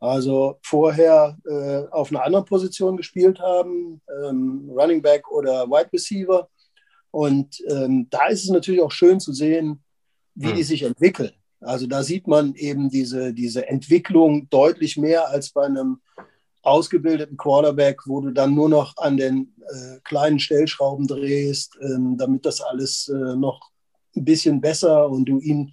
[0.00, 6.48] Also vorher äh, auf einer anderen Position gespielt haben, ähm, Running Back oder Wide Receiver.
[7.10, 9.82] Und ähm, da ist es natürlich auch schön zu sehen,
[10.34, 10.56] wie hm.
[10.56, 11.32] die sich entwickeln.
[11.60, 16.00] Also da sieht man eben diese, diese Entwicklung deutlich mehr als bei einem
[16.68, 22.46] ausgebildeten Quarterback, wo du dann nur noch an den äh, kleinen Stellschrauben drehst, ähm, damit
[22.46, 23.60] das alles äh, noch
[24.16, 25.72] ein bisschen besser und du ihn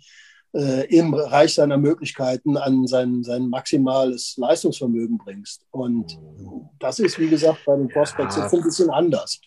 [0.53, 5.65] äh, im Bereich seiner Möglichkeiten an sein, sein maximales Leistungsvermögen bringst.
[5.71, 6.17] Und
[6.79, 8.43] das ist, wie gesagt, bei den Prospects ja.
[8.43, 9.39] jetzt ein bisschen anders.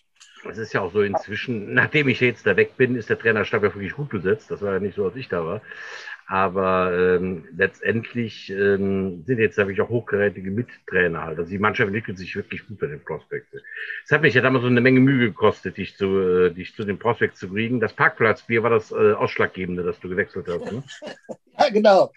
[0.49, 3.63] Es ist ja auch so inzwischen, nachdem ich jetzt da weg bin, ist der Trainerstab
[3.63, 4.49] ja wirklich gut besetzt.
[4.49, 5.61] Das war ja nicht so, als ich da war.
[6.31, 11.39] Aber ähm, letztendlich ähm, sind jetzt wirklich auch hochgerätige Mittrainer halt.
[11.39, 13.47] Also die Mannschaft entwickelt sich wirklich gut bei den Prospects.
[14.05, 16.85] Es hat mich ja damals so eine Menge Mühe gekostet, dich zu, äh, dich zu
[16.85, 17.79] den Prospects zu kriegen.
[17.79, 20.71] Das Parkplatzbier war das äh, Ausschlaggebende, dass du gewechselt hast.
[20.71, 20.83] Ne?
[21.57, 22.11] ja, genau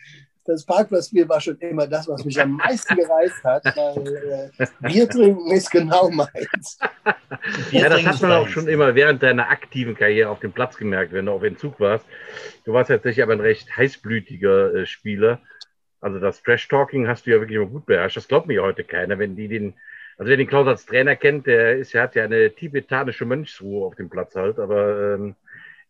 [0.45, 5.09] das Parkplatzbier war schon immer das, was mich am meisten gereizt hat, weil äh, Bier
[5.09, 6.79] trinken ist genau meins.
[7.71, 11.13] ja, das hat man auch schon immer während deiner aktiven Karriere auf dem Platz gemerkt,
[11.13, 12.07] wenn du auf Entzug warst.
[12.65, 15.41] Du warst tatsächlich aber ein recht heißblütiger äh, Spieler.
[16.01, 18.17] Also das Trash-Talking hast du ja wirklich immer gut beherrscht.
[18.17, 19.75] Das glaubt mir heute keiner, wenn die den,
[20.19, 23.87] also wer den Klaus als Trainer kennt, der ist, der hat ja eine tibetanische Mönchsruhe
[23.87, 25.37] auf dem Platz halt, aber ähm,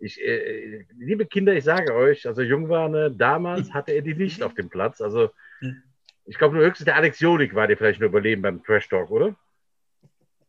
[0.03, 4.55] ich, äh, liebe Kinder, ich sage euch, also Jungwarne, damals hatte er die nicht auf
[4.55, 5.00] dem Platz.
[5.00, 5.30] Also
[6.24, 9.11] ich glaube, nur höchstens der Alex Jolik war dir vielleicht nur überleben beim Trash Talk,
[9.11, 9.36] oder?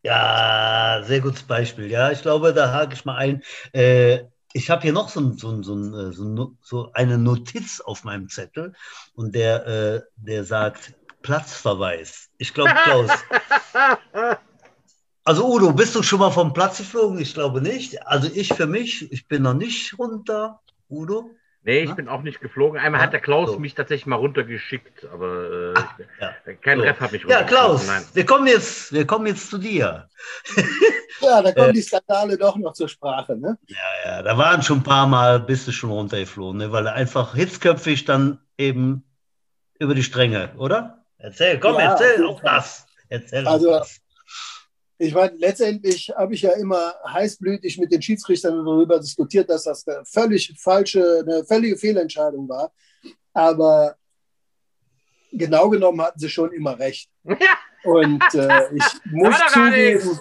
[0.04, 1.90] Ja, sehr gutes Beispiel.
[1.90, 3.42] Ja, ich glaube, da hake ich mal ein.
[3.72, 4.24] Äh,
[4.54, 8.74] ich habe hier noch so, so, so, so, so, eine Notiz auf meinem Zettel
[9.16, 12.30] und der, äh, der sagt Platzverweis.
[12.38, 13.10] Ich glaube, Klaus,
[15.26, 17.18] Also Udo, bist du schon mal vom Platz geflogen?
[17.20, 18.06] Ich glaube nicht.
[18.06, 20.60] Also ich für mich, ich bin noch nicht runter.
[20.90, 21.32] Udo?
[21.66, 21.96] Nee, ich ja?
[21.96, 22.78] bin auch nicht geflogen.
[22.78, 23.06] Einmal ja?
[23.06, 23.60] hat der Klaus so.
[23.60, 26.34] mich tatsächlich mal runtergeschickt, aber äh, Ach, ja.
[26.62, 26.84] kein so.
[26.84, 27.30] Ref hat mich runtergeschickt.
[27.30, 28.04] Ja, Klaus, Nein.
[28.14, 30.10] Wir, kommen jetzt, wir kommen jetzt zu dir.
[31.22, 33.58] ja, da kommen äh, die Skandale doch noch zur Sprache, ne?
[33.68, 36.72] Ja, ja, da waren schon ein paar Mal, bist du schon runtergeflogen, ne?
[36.74, 39.06] weil er einfach hitzköpfig dann eben
[39.80, 41.06] über die Stränge, oder?
[41.18, 42.88] Erzähl, komm, erzähl auch das.
[43.08, 44.03] Erzähl also, auch das
[45.04, 49.88] ich meine, letztendlich habe ich ja immer heißblütig mit den Schiedsrichtern darüber diskutiert, dass das
[49.88, 52.72] eine völlig falsche, eine völlige Fehlentscheidung war.
[53.34, 53.96] Aber
[55.32, 57.10] genau genommen hatten sie schon immer recht.
[57.84, 60.20] Und äh, ich, muss zugeben,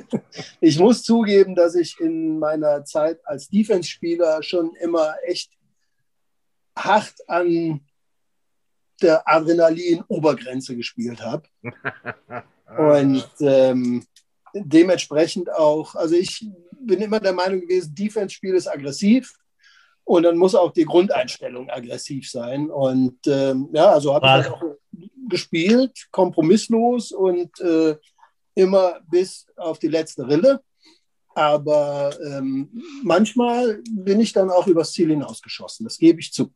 [0.60, 5.50] ich muss zugeben, dass ich in meiner Zeit als Defense-Spieler schon immer echt
[6.78, 7.80] hart an
[9.02, 11.48] der Adrenalin-Obergrenze gespielt habe.
[12.76, 14.04] Und ähm,
[14.54, 16.46] dementsprechend auch, also ich
[16.80, 19.32] bin immer der Meinung gewesen, Defense-Spiel ist aggressiv
[20.04, 22.70] und dann muss auch die Grundeinstellung aggressiv sein.
[22.70, 24.62] Und ähm, ja, also habe ich halt auch
[25.28, 27.96] gespielt, kompromisslos und äh,
[28.54, 30.60] immer bis auf die letzte Rille.
[31.34, 32.70] Aber ähm,
[33.02, 36.50] manchmal bin ich dann auch übers Ziel hinausgeschossen, das gebe ich zu.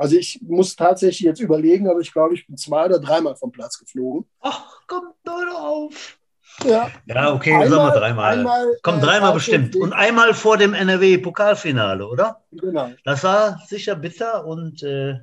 [0.00, 3.52] Also ich muss tatsächlich jetzt überlegen, aber ich glaube, ich bin zwei oder dreimal vom
[3.52, 4.26] Platz geflogen.
[4.40, 6.18] Ach, komm doch auf.
[6.64, 8.38] Ja, ja okay, einmal, sagen wir dreimal.
[8.38, 9.76] Einmal, Komm, äh, dreimal äh, bestimmt.
[9.76, 12.42] Und einmal vor dem NRW-Pokalfinale, oder?
[12.50, 12.92] Genau.
[13.04, 15.18] Das war sicher bitter und äh,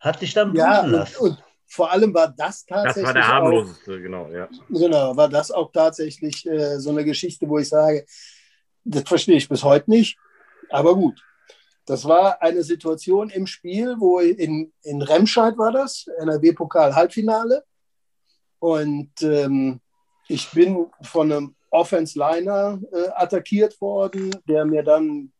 [0.00, 1.18] hat dich dann ja, lassen.
[1.18, 3.04] Und, und, vor allem war das tatsächlich.
[3.04, 4.48] Das war der harmloseste, auch, genau, ja.
[4.70, 8.06] Genau, war das auch tatsächlich äh, so eine Geschichte, wo ich sage,
[8.84, 10.16] das verstehe ich bis heute nicht.
[10.70, 11.22] Aber gut.
[11.88, 17.64] Das war eine Situation im Spiel, wo in, in Remscheid war das, NRW-Pokal-Halbfinale.
[18.58, 19.80] Und ähm,
[20.28, 25.32] ich bin von einem Offense-Liner äh, attackiert worden, der mir dann,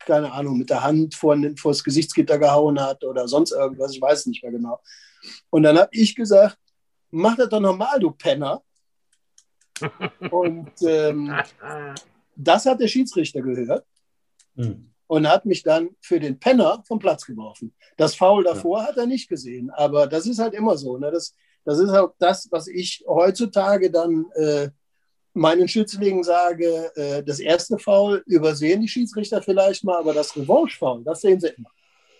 [0.00, 4.02] keine Ahnung, mit der Hand vor, vor das Gesichtsgitter gehauen hat oder sonst irgendwas, ich
[4.02, 4.80] weiß nicht mehr genau.
[5.50, 6.58] Und dann habe ich gesagt,
[7.12, 8.60] mach das doch normal, du Penner.
[10.32, 11.32] Und ähm,
[12.34, 13.86] das hat der Schiedsrichter gehört
[14.56, 14.90] mhm.
[15.06, 17.74] Und hat mich dann für den Penner vom Platz geworfen.
[17.96, 18.86] Das Foul davor ja.
[18.88, 20.98] hat er nicht gesehen, aber das ist halt immer so.
[20.98, 21.10] Ne?
[21.10, 21.34] Das,
[21.64, 24.68] das ist auch das, was ich heutzutage dann äh,
[25.32, 26.90] meinen Schützlingen sage.
[26.96, 31.48] Äh, das erste Foul übersehen die Schiedsrichter vielleicht mal, aber das Revanche-Foul, das sehen sie
[31.48, 31.70] immer.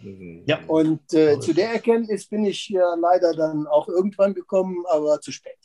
[0.01, 0.43] Mhm.
[0.47, 0.61] Ja.
[0.67, 5.33] Und äh, zu der Erkenntnis bin ich ja leider dann auch irgendwann gekommen, aber zu
[5.33, 5.57] spät.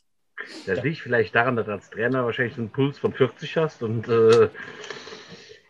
[0.65, 0.83] Das ja.
[0.83, 4.49] liegt vielleicht daran, dass du als Trainer wahrscheinlich einen Puls von 40 hast und äh,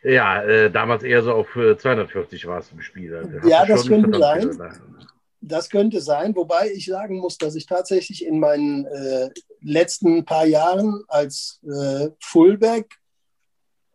[0.04, 3.16] ja, äh, damals eher so auf 240 äh, warst im Spiel.
[3.16, 4.58] Also ja, das könnte sein.
[5.44, 9.30] Das könnte sein, wobei ich sagen muss, dass ich tatsächlich in meinen äh,
[9.62, 13.02] letzten paar Jahren als äh, Fullback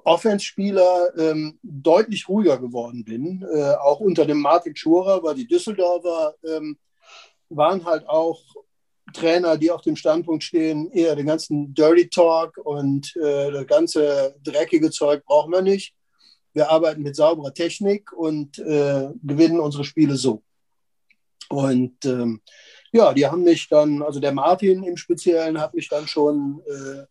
[0.06, 3.44] Offenspieler ähm, deutlich ruhiger geworden bin.
[3.52, 6.78] Äh, auch unter dem Martin Schurer, weil die Düsseldorfer ähm,
[7.48, 8.40] waren halt auch
[9.12, 14.36] Trainer, die auf dem Standpunkt stehen, eher den ganzen Dirty Talk und äh, das ganze
[14.44, 15.95] dreckige Zeug brauchen wir nicht.
[16.56, 20.42] Wir arbeiten mit sauberer Technik und äh, gewinnen unsere Spiele so.
[21.50, 22.40] Und ähm,
[22.92, 27.02] ja, die haben mich dann, also der Martin im Speziellen hat mich dann schon äh,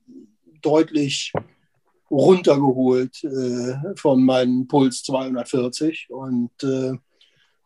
[0.64, 1.32] deutlich
[2.10, 6.08] runtergeholt äh, von meinem Puls 240.
[6.10, 6.94] Und äh,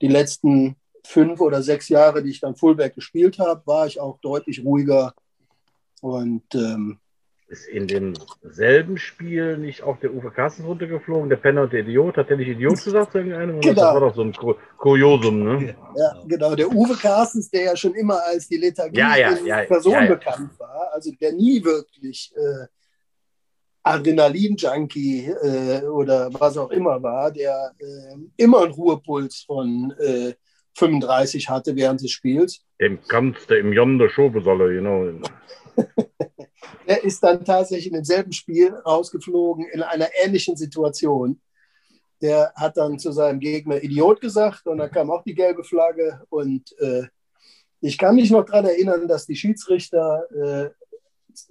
[0.02, 0.76] die letzten
[1.06, 5.14] fünf oder sechs Jahre, die ich dann Fullback gespielt habe, war ich auch deutlich ruhiger.
[6.02, 7.00] Und ähm,
[7.50, 12.18] ist in demselben Spiel nicht auch der Uwe Carstens runtergeflogen, der Penner und der Idiot?
[12.18, 13.60] Hat der nicht Idiot gesagt zu irgendeinem?
[13.60, 13.74] Genau.
[13.74, 14.34] Das war doch so ein
[14.78, 15.76] Kuriosum, ne?
[15.96, 16.56] Ja, genau.
[16.56, 20.60] Der Uwe Carstens, der ja schon immer als die Lethargie ja, ja, ja, Person bekannt
[20.60, 22.68] war, also der nie wirklich äh,
[23.84, 29.94] Adrenalin-Junkie äh, oder was auch immer war, der äh, immer einen Ruhepuls von
[30.76, 32.64] 35 äh, hatte während des Spiels.
[32.80, 35.28] Dem kannst du im Yonder Schobe solle, genau.
[36.86, 41.40] er ist dann tatsächlich in demselben Spiel rausgeflogen in einer ähnlichen Situation.
[42.22, 46.22] Der hat dann zu seinem Gegner Idiot gesagt und dann kam auch die gelbe Flagge.
[46.30, 47.04] Und äh,
[47.82, 50.66] ich kann mich noch daran erinnern, dass die Schiedsrichter äh,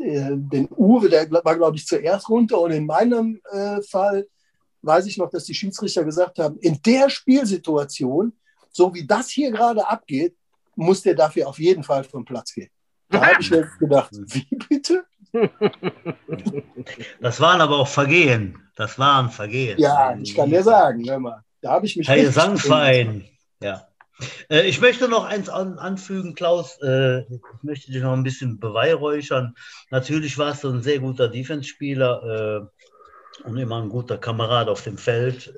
[0.05, 2.61] äh den Uwe, der war, glaube ich, zuerst runter.
[2.61, 4.27] Und in meinem äh, Fall
[4.83, 8.33] weiß ich noch, dass die Schiedsrichter gesagt haben, in der Spielsituation,
[8.71, 10.37] so wie das hier gerade abgeht,
[10.77, 12.71] muss der dafür auf jeden Fall vom Platz gehen.
[13.11, 15.05] Da habe ich mir gedacht, wie bitte?
[17.21, 18.59] Das waren aber auch Vergehen.
[18.77, 19.79] Das waren Vergehen.
[19.79, 22.09] Ja, ich kann dir sagen, hör mal, da habe ich mich.
[22.09, 23.25] Herr Gesangverein,
[23.63, 23.89] ja.
[24.51, 26.79] Äh, ich möchte noch eins an, anfügen, Klaus.
[26.83, 29.55] Äh, ich möchte dich noch ein bisschen beweihräuchern.
[29.91, 32.69] Natürlich warst du ein sehr guter Defense-Spieler
[33.45, 35.55] äh, und immer ein guter Kamerad auf dem Feld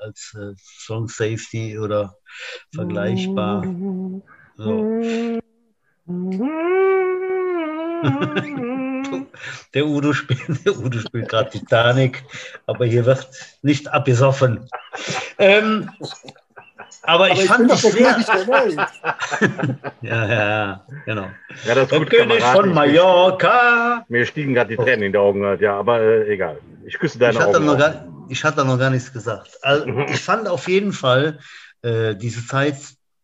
[0.00, 2.16] als Strong Safety oder
[2.74, 3.64] vergleichbar.
[4.54, 5.40] So.
[9.74, 12.24] der Udo spielt, der Udo spielt gerade Titanic,
[12.66, 13.28] aber hier wird
[13.62, 14.68] nicht abgesoffen.
[15.38, 15.90] Ähm,
[17.02, 18.16] aber, aber ich, ich fand das sehr.
[20.02, 21.28] ja, ja, ja, genau.
[21.64, 24.04] Ja, das ist gut, der König von Mallorca.
[24.08, 26.58] Mir stiegen gerade die Tränen in die Augen, ja, aber äh, egal.
[26.84, 27.64] Ich küsse deine ich Augen.
[27.64, 29.58] Noch gar, ich hatte noch gar nichts gesagt.
[29.62, 31.38] Also, ich fand auf jeden Fall
[31.82, 32.76] äh, diese Zeit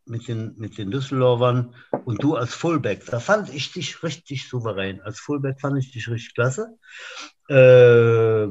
[0.08, 5.00] mit den, mit den Düsseldorfern und du als Fullback, da fand ich dich richtig souverän.
[5.02, 6.78] Als Fullback fand ich dich richtig klasse.
[7.48, 8.48] Äh,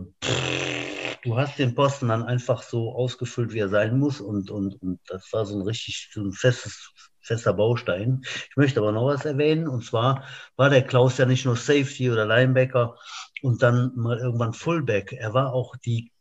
[1.23, 4.99] du hast den Posten dann einfach so ausgefüllt, wie er sein muss und, und, und
[5.07, 6.91] das war so ein richtig so ein festes,
[7.21, 8.21] fester Baustein.
[8.49, 9.67] Ich möchte aber noch was erwähnen.
[9.67, 10.23] Und zwar
[10.55, 12.95] war der Klaus ja nicht nur Safety oder Linebacker
[13.41, 15.13] und dann mal irgendwann Fullback.
[15.13, 16.11] Er war auch die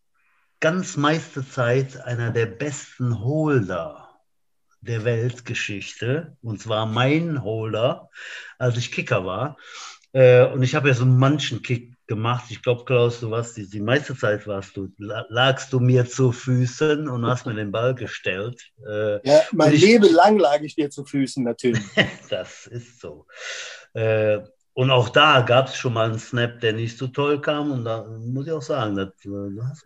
[0.61, 4.06] ganz meiste Zeit einer der besten Holder
[4.87, 6.37] der Weltgeschichte.
[6.43, 8.09] Und zwar mein Holder,
[8.59, 9.57] als ich Kicker war.
[10.12, 12.47] Äh, und ich habe ja so manchen Kick gemacht.
[12.51, 16.32] Ich glaube, Klaus, du warst die, die meiste Zeit warst du, lagst du mir zu
[16.32, 18.62] Füßen und hast mir den Ball gestellt.
[18.87, 21.82] Äh, ja, mein ich, Leben lang lag ich dir zu Füßen, natürlich.
[22.30, 23.26] das ist so.
[23.93, 24.41] Äh,
[24.77, 27.70] und auch da gab es schon mal einen Snap, der nicht so toll kam.
[27.70, 29.09] Und da muss ich auch sagen, dass,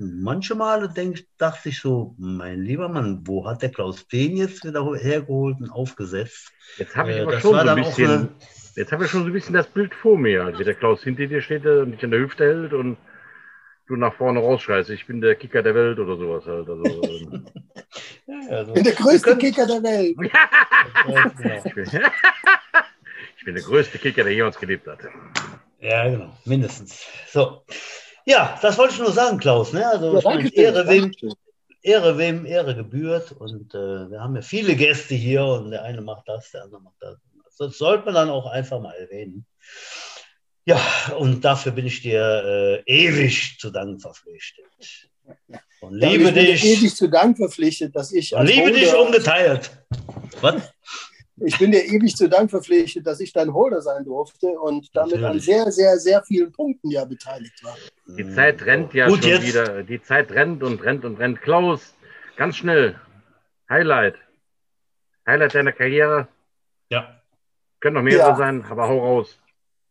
[0.01, 4.65] manche Male denk, dachte ich so, mein lieber Mann, wo hat der Klaus den jetzt
[4.65, 6.51] wieder hergeholt und aufgesetzt?
[6.77, 8.29] Jetzt habe ich äh, aber schon so ein bisschen
[8.75, 11.29] Jetzt habe ich schon so ein bisschen das Bild vor mir, wie der Klaus hinter
[11.29, 12.97] dir steht und dich an der Hüfte hält und
[13.87, 14.91] du nach vorne rausschreist.
[14.91, 16.69] Ich bin der Kicker der Welt oder sowas halt.
[16.69, 17.47] Also, ähm.
[18.27, 20.17] ja, also, ich bin der größte Kicker der Welt.
[23.41, 24.99] ich, bin, bin der größte Kicker, der jemals gelebt hat.
[25.81, 27.07] Ja, genau, mindestens.
[27.31, 27.65] So.
[28.27, 29.73] Ja, das wollte ich nur sagen, Klaus.
[29.73, 29.89] Ne?
[29.89, 31.11] Also ja, danke Ehre, wem,
[31.81, 33.33] Ehre, wem Ehre gebührt.
[33.33, 36.83] Und äh, wir haben ja viele Gäste hier und der eine macht das, der andere
[36.83, 37.17] macht das.
[37.59, 39.47] Das sollte man dann auch einfach mal erwähnen.
[40.67, 40.79] Ja,
[41.17, 44.67] und dafür bin ich dir äh, ewig zu Dank verpflichtet.
[45.81, 46.65] Und liebe ja, dich.
[46.65, 48.33] ewig zu Dank verpflichtet, dass ich.
[48.33, 49.71] Liebe Holder, dich ungeteilt.
[50.43, 50.71] Was?
[51.43, 55.21] Ich bin dir ewig zu Dank verpflichtet, dass ich dein Holder sein durfte und damit
[55.21, 55.31] Natürlich.
[55.31, 57.77] an sehr, sehr, sehr vielen Punkten ja beteiligt war.
[58.07, 59.47] Die Zeit rennt ja Gut, schon jetzt.
[59.47, 59.83] wieder.
[59.83, 61.41] Die Zeit rennt und rennt und rennt.
[61.41, 61.95] Klaus,
[62.37, 63.01] ganz schnell.
[63.69, 64.17] Highlight.
[65.27, 66.29] Highlight deiner Karriere.
[66.91, 67.21] Ja.
[67.81, 68.37] Können noch mehrere ja.
[68.37, 69.39] sein, aber hau raus.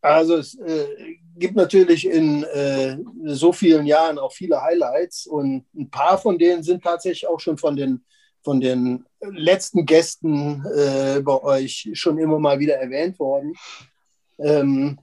[0.02, 5.90] Also es äh, gibt natürlich in äh, so vielen Jahren auch viele Highlights und ein
[5.90, 8.04] paar von denen sind tatsächlich auch schon von den,
[8.42, 13.54] von den letzten Gästen äh, bei euch schon immer mal wieder erwähnt worden.
[14.38, 14.98] Ähm,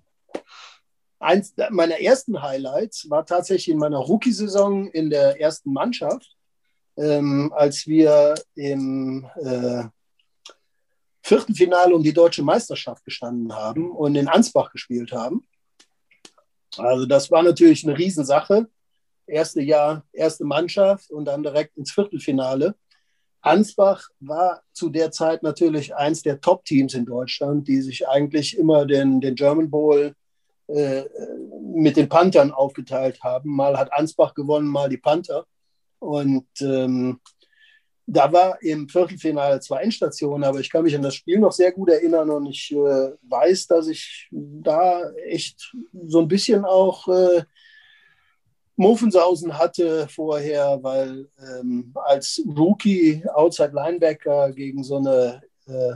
[1.19, 6.35] eins meiner ersten Highlights war tatsächlich in meiner Rookie-Saison in der ersten Mannschaft,
[6.97, 9.83] ähm, als wir im äh,
[11.21, 15.45] vierten Finale um die deutsche Meisterschaft gestanden haben und in Ansbach gespielt haben.
[16.77, 18.67] Also das war natürlich eine Riesensache.
[19.25, 22.75] Erste Jahr, erste Mannschaft und dann direkt ins Viertelfinale.
[23.41, 28.85] Ansbach war zu der Zeit natürlich eins der Top-Teams in Deutschland, die sich eigentlich immer
[28.85, 30.13] den, den German Bowl
[30.67, 31.03] äh,
[31.61, 33.55] mit den Panthern aufgeteilt haben.
[33.55, 35.45] Mal hat Ansbach gewonnen, mal die Panther.
[35.99, 37.19] Und ähm,
[38.05, 41.73] da war im Viertelfinale zwei Endstationen, aber ich kann mich an das Spiel noch sehr
[41.73, 45.73] gut erinnern und ich äh, weiß, dass ich da echt
[46.07, 47.43] so ein bisschen auch äh,
[48.77, 55.95] Muffensausen hatte vorher, weil ähm, als Rookie Outside Linebacker gegen so eine äh,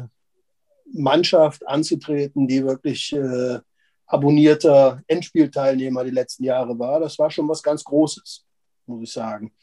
[0.92, 3.60] Mannschaft anzutreten, die wirklich äh,
[4.08, 8.46] abonnierter Endspielteilnehmer die letzten Jahre war, das war schon was ganz Großes,
[8.88, 9.54] muss ich sagen.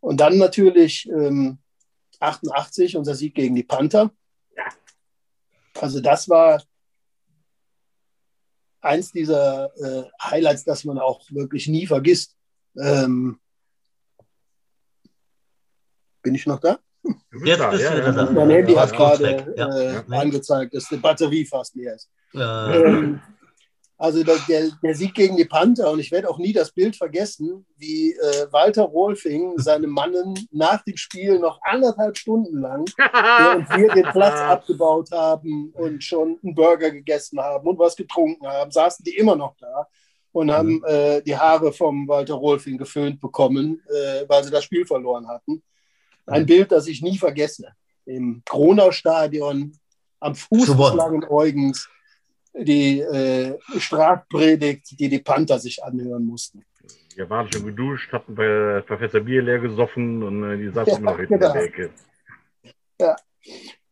[0.00, 1.58] Und dann natürlich ähm,
[2.20, 4.12] 88, unser Sieg gegen die Panther.
[5.80, 6.62] Also das war
[8.80, 12.36] eins dieser äh, Highlights, das man auch wirklich nie vergisst.
[12.76, 13.38] Ähm,
[16.22, 16.78] bin ich noch da?
[17.44, 18.30] Jetzt bist du wieder da.
[18.30, 22.08] Mein Handy hat gerade äh, angezeigt, dass die Batterie fast leer ist.
[22.34, 23.20] Ähm,
[23.98, 24.36] also der,
[24.82, 28.46] der, Sieg gegen die Panther und ich werde auch nie das Bild vergessen, wie äh,
[28.50, 34.40] Walter Rolfing seine Mannen nach dem Spiel noch anderthalb Stunden lang, während wir den Platz
[34.40, 39.36] abgebaut haben und schon einen Burger gegessen haben und was getrunken haben, saßen die immer
[39.36, 39.86] noch da
[40.32, 40.84] und haben mhm.
[40.86, 45.62] äh, die Haare vom Walter Rolfing geföhnt bekommen, äh, weil sie das Spiel verloren hatten.
[46.26, 46.46] Ein mhm.
[46.46, 47.68] Bild, das ich nie vergesse.
[48.04, 49.72] Im Kronau-Stadion
[50.20, 51.88] am Fuß des langen Eugens
[52.54, 56.64] die äh, Strafpredigt, die die Panther sich anhören mussten.
[57.14, 60.98] Wir waren schon geduscht, hatten bei Professor Bier leer gesoffen und äh, die saßen ja,
[60.98, 61.52] immer noch in genau.
[61.52, 61.90] der Ecke.
[63.00, 63.16] Ja.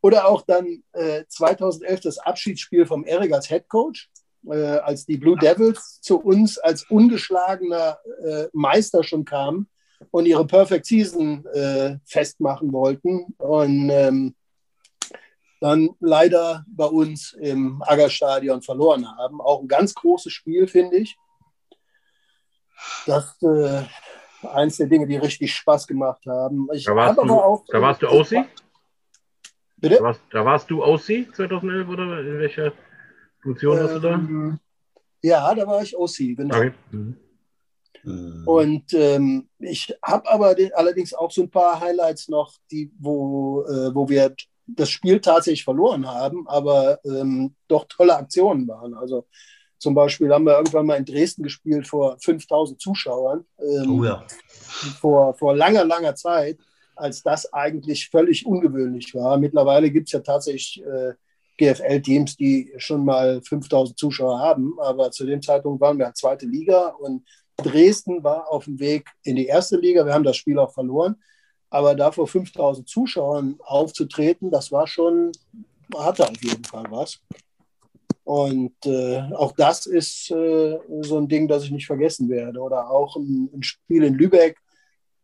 [0.03, 4.11] Oder auch dann äh, 2011 das Abschiedsspiel vom Erik als Head Coach,
[4.47, 9.69] äh, als die Blue Devils zu uns als ungeschlagener äh, Meister schon kamen
[10.11, 13.35] und ihre Perfect Season äh, festmachen wollten.
[13.39, 14.35] Und ähm,
[15.61, 19.41] dann leider bei uns im Aggerstadion verloren haben.
[19.41, 21.19] Auch ein ganz großes Spiel, finde ich.
[23.07, 23.83] Das ist äh,
[24.49, 26.69] eins der Dinge, die richtig Spaß gemacht haben.
[26.73, 28.45] Ich da, warst du, auch, da warst du Aussie?
[29.77, 29.97] Bitte?
[29.97, 32.73] Da warst, da warst du Aussie 2011 oder in welcher
[33.43, 34.15] Funktion ähm, hast du da?
[34.15, 34.59] Ähm,
[35.23, 36.57] ja, da war ich Aussie, genau.
[36.57, 36.73] Okay.
[36.91, 37.17] Mhm.
[38.47, 43.63] Und ähm, ich habe aber den, allerdings auch so ein paar Highlights noch, die, wo,
[43.65, 44.35] äh, wo wir
[44.67, 48.95] das Spiel tatsächlich verloren haben, aber ähm, doch tolle Aktionen waren.
[48.95, 49.27] Also
[49.79, 53.45] zum Beispiel haben wir irgendwann mal in Dresden gespielt vor 5000 Zuschauern.
[53.59, 54.25] Ähm, oh ja.
[55.01, 56.59] Vor, vor langer, langer Zeit,
[56.95, 59.39] als das eigentlich völlig ungewöhnlich war.
[59.39, 61.15] Mittlerweile gibt es ja tatsächlich äh,
[61.61, 66.89] GFL-Teams, die schon mal 5000 Zuschauer haben, aber zu dem Zeitpunkt waren wir zweite Liga
[66.99, 67.25] und
[67.57, 70.07] Dresden war auf dem Weg in die erste Liga.
[70.07, 71.17] Wir haben das Spiel auch verloren.
[71.69, 75.31] Aber da vor 5000 Zuschauern aufzutreten, das war schon,
[75.97, 77.21] hatte auf jeden Fall was.
[78.25, 82.61] Und äh, auch das ist äh, so ein Ding, das ich nicht vergessen werde.
[82.61, 84.57] Oder auch ein, ein Spiel in Lübeck,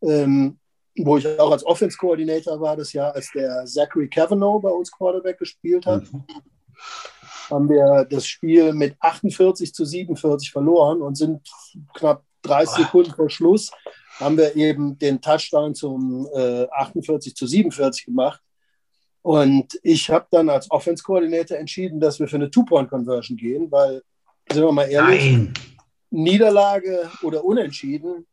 [0.03, 0.59] ähm,
[0.99, 5.39] wo ich auch als Offense-Koordinator war, das Jahr, als der Zachary Cavanaugh bei uns Quarterback
[5.39, 6.03] gespielt hat.
[6.13, 6.25] Mhm.
[7.51, 11.49] Haben wir das Spiel mit 48 zu 47 verloren und sind
[11.95, 13.71] knapp 30 Sekunden vor Schluss
[14.19, 18.41] haben wir eben den Touchdown zum äh, 48 zu 47 gemacht.
[19.23, 24.03] Und ich habe dann als Offense-Koordinator entschieden, dass wir für eine Two-Point-Conversion gehen, weil,
[24.51, 25.55] sind wir mal ehrlich, Nein.
[26.17, 28.27] Niederlage oder Unentschieden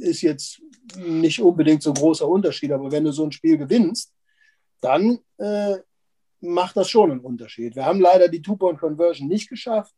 [0.00, 0.62] ist jetzt
[0.96, 2.72] nicht unbedingt so ein großer Unterschied.
[2.72, 4.12] Aber wenn du so ein Spiel gewinnst,
[4.80, 5.76] dann äh,
[6.40, 7.76] macht das schon einen Unterschied.
[7.76, 9.94] Wir haben leider die Two-Point-Conversion nicht geschafft,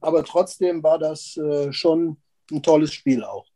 [0.00, 2.18] aber trotzdem war das äh, schon
[2.52, 3.46] ein tolles Spiel auch.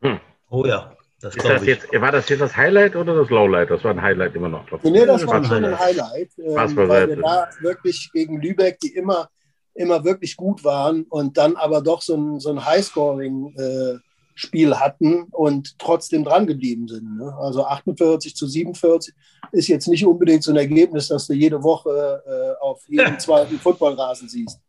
[0.00, 0.20] Hm.
[0.48, 0.96] Oh ja.
[1.20, 3.70] Das das jetzt, war das jetzt das Highlight oder das Lowlight?
[3.70, 4.66] Das war ein Highlight immer noch.
[4.68, 4.92] Trotzdem.
[4.92, 6.30] Nee, das war schon ein Highlight.
[6.38, 9.28] Ähm, weil wir da wirklich gegen Lübeck, die immer,
[9.76, 15.24] immer wirklich gut waren und dann aber doch so ein, so ein Highscoring-Spiel äh, hatten
[15.30, 17.18] und trotzdem dran geblieben sind.
[17.18, 17.34] Ne?
[17.38, 19.14] Also 48 zu 47
[19.52, 23.58] ist jetzt nicht unbedingt so ein Ergebnis, das du jede Woche äh, auf jedem zweiten
[23.58, 24.60] Footballrasen siehst.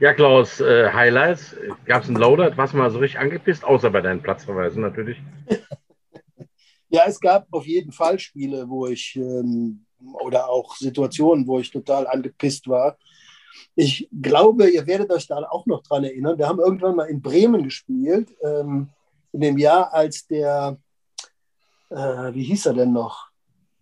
[0.00, 1.56] Ja, Klaus, äh, Highlights.
[1.86, 5.16] Gab es ein Loader, was mal so richtig angepisst, außer bei deinen Platzverweisen natürlich?
[6.90, 11.70] ja, es gab auf jeden Fall Spiele, wo ich ähm, oder auch Situationen, wo ich
[11.70, 12.96] total angepisst war.
[13.74, 16.38] Ich glaube, ihr werdet euch da auch noch dran erinnern.
[16.38, 18.88] Wir haben irgendwann mal in Bremen gespielt, ähm,
[19.32, 20.78] in dem Jahr, als der,
[21.90, 23.28] äh, wie hieß er denn noch?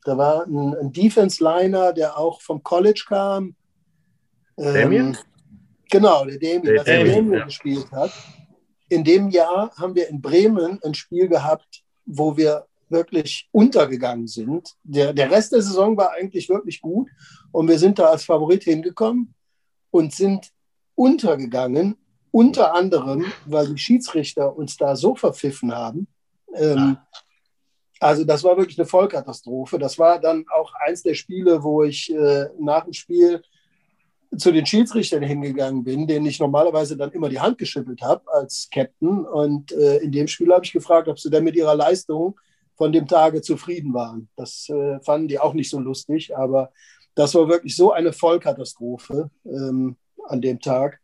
[0.04, 3.56] Da war ein, ein Defense-Liner, der auch vom College kam
[4.58, 5.16] ähm,
[5.90, 7.44] genau, der Damien, der Damien ja.
[7.44, 8.12] gespielt hat.
[8.88, 14.74] In dem Jahr haben wir in Bremen ein Spiel gehabt, wo wir wirklich untergegangen sind.
[14.84, 17.10] Der, der Rest der Saison war eigentlich wirklich gut
[17.50, 19.34] und wir sind da als Favorit hingekommen
[19.96, 20.50] und sind
[20.94, 21.96] untergegangen,
[22.30, 26.06] unter anderem, weil die Schiedsrichter uns da so verpfiffen haben.
[26.54, 26.98] Ähm,
[27.98, 29.78] also das war wirklich eine Vollkatastrophe.
[29.78, 33.42] Das war dann auch eins der Spiele, wo ich äh, nach dem Spiel
[34.36, 38.68] zu den Schiedsrichtern hingegangen bin, denen ich normalerweise dann immer die Hand geschüttelt habe als
[38.70, 39.24] Captain.
[39.24, 42.38] Und äh, in dem Spiel habe ich gefragt, ob sie denn mit ihrer Leistung
[42.76, 44.28] von dem Tage zufrieden waren.
[44.36, 46.70] Das äh, fanden die auch nicht so lustig, aber
[47.16, 49.96] das war wirklich so eine Vollkatastrophe ähm,
[50.28, 51.00] an dem Tag.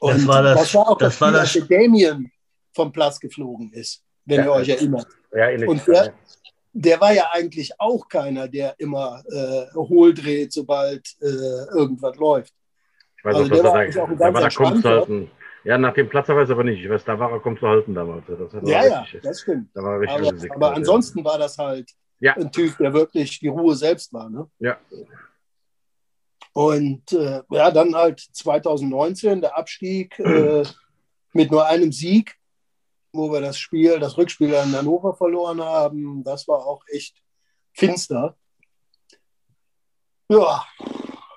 [0.00, 2.32] Und das war, das, das war auch das, das Spiel, als der Damien
[2.72, 5.06] vom Platz geflogen ist, wenn ja, ihr euch erinnert.
[5.32, 6.14] Ja, und der,
[6.72, 12.54] der war ja eigentlich auch keiner, der immer äh, hohl dreht, sobald äh, irgendwas läuft.
[13.18, 15.06] Ich weiß also auch, der war eigentlich auch ein ganz entspannter.
[15.64, 16.84] Ja, nach dem Platzverweis aber nicht.
[16.84, 18.24] Ich weiß, da war er kaum zu halten damals.
[18.64, 19.70] ja, ja, das stimmt.
[19.74, 20.06] Da aber,
[20.50, 21.90] aber ansonsten war das halt
[22.24, 22.36] ja.
[22.36, 24.28] ein Typ, der wirklich die Ruhe selbst war.
[24.30, 24.48] Ne?
[24.58, 24.78] Ja.
[26.52, 30.64] Und äh, ja, dann halt 2019 der Abstieg äh,
[31.32, 32.36] mit nur einem Sieg
[33.14, 36.22] wo wir das Spiel, das Rückspiel in Hannover verloren haben.
[36.24, 37.22] Das war auch echt
[37.72, 38.36] finster.
[40.28, 40.64] Ja,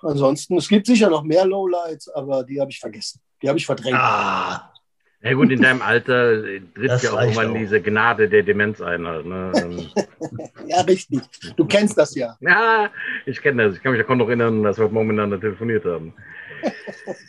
[0.01, 3.21] ansonsten, es gibt sicher noch mehr Lowlights, aber die habe ich vergessen.
[3.41, 3.97] Die habe ich verdrängt.
[3.97, 4.73] Ah.
[5.21, 6.43] Ja gut, in deinem Alter
[6.75, 7.57] tritt ja auch irgendwann auch.
[7.57, 9.07] diese Gnade der Demenz ein.
[9.07, 9.51] Halt, ne?
[9.55, 9.89] Ähm.
[10.67, 11.21] ja, richtig.
[11.55, 12.37] Du kennst das ja.
[12.39, 12.91] Ja,
[13.25, 13.75] ich kenne das.
[13.75, 16.13] Ich kann mich ja noch erinnern, dass wir momentan telefoniert haben.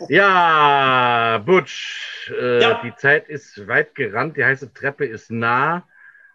[0.09, 2.81] ja, Butch, äh, ja.
[2.85, 5.85] die Zeit ist weit gerannt, die heiße Treppe ist nah.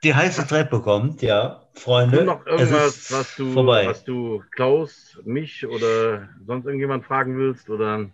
[0.03, 2.19] Die heiße Treppe kommt, ja, Freunde.
[2.19, 7.69] Und noch irgendwas, was du, was du Klaus, mich oder sonst irgendjemand fragen willst?
[7.69, 8.09] Oder?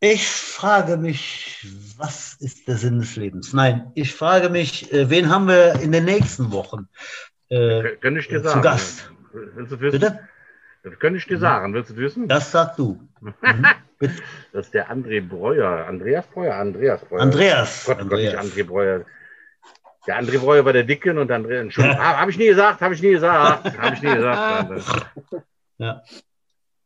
[0.00, 3.52] Ich frage mich, was ist der Sinn des Lebens?
[3.52, 6.88] Nein, ich frage mich, äh, wen haben wir in den nächsten Wochen
[7.48, 8.60] äh, Könnte ich dir sagen.
[8.60, 9.10] zu Gast?
[9.32, 10.00] Willst du wissen?
[10.00, 10.20] Bitte?
[10.84, 11.74] Das könnte ich dir sagen.
[11.74, 12.28] Willst du wissen?
[12.28, 13.00] Das sagst du.
[14.00, 14.14] Mhm.
[14.52, 15.86] das ist der André Breuer.
[15.88, 16.54] Andreas Breuer?
[16.54, 17.20] Andreas Breuer.
[17.20, 17.82] Andreas.
[17.84, 18.32] Gott, Andreas.
[18.32, 19.04] Gott, nicht André Breuer.
[20.06, 21.28] Der André Breuer war der Dicken und.
[21.28, 21.98] Ja.
[22.20, 23.76] Habe ich nie gesagt, habe ich nie gesagt.
[23.76, 24.70] Habe ich nie gesagt.
[25.78, 26.02] ja.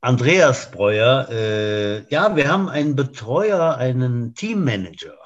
[0.04, 5.16] Andreas Breuer, äh, ja, wir haben einen Betreuer, einen Teammanager.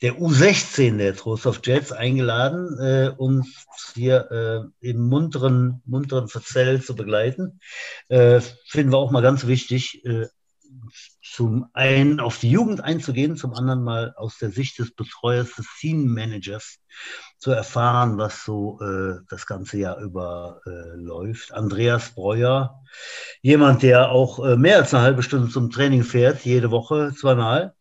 [0.00, 6.96] der U16 der Trostorf Jets eingeladen, äh, uns hier äh, im munteren, munteren Verzell zu
[6.96, 7.60] begleiten.
[8.08, 10.28] Äh, finden wir auch mal ganz wichtig, äh,
[11.32, 15.66] zum einen auf die Jugend einzugehen, zum anderen mal aus der Sicht des Betreuers, des
[15.78, 16.78] Scene Managers
[17.38, 21.52] zu erfahren, was so äh, das ganze Jahr über äh, läuft.
[21.54, 22.82] Andreas Breuer,
[23.42, 27.74] jemand, der auch äh, mehr als eine halbe Stunde zum Training fährt, jede Woche, zweimal.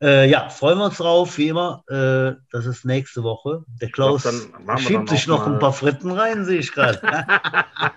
[0.00, 1.84] Äh, ja, freuen wir uns drauf, wie immer.
[1.88, 3.64] Äh, das ist nächste Woche.
[3.80, 7.00] Der Klaus glaub, schiebt sich noch ein paar Fritten rein, sehe ich gerade.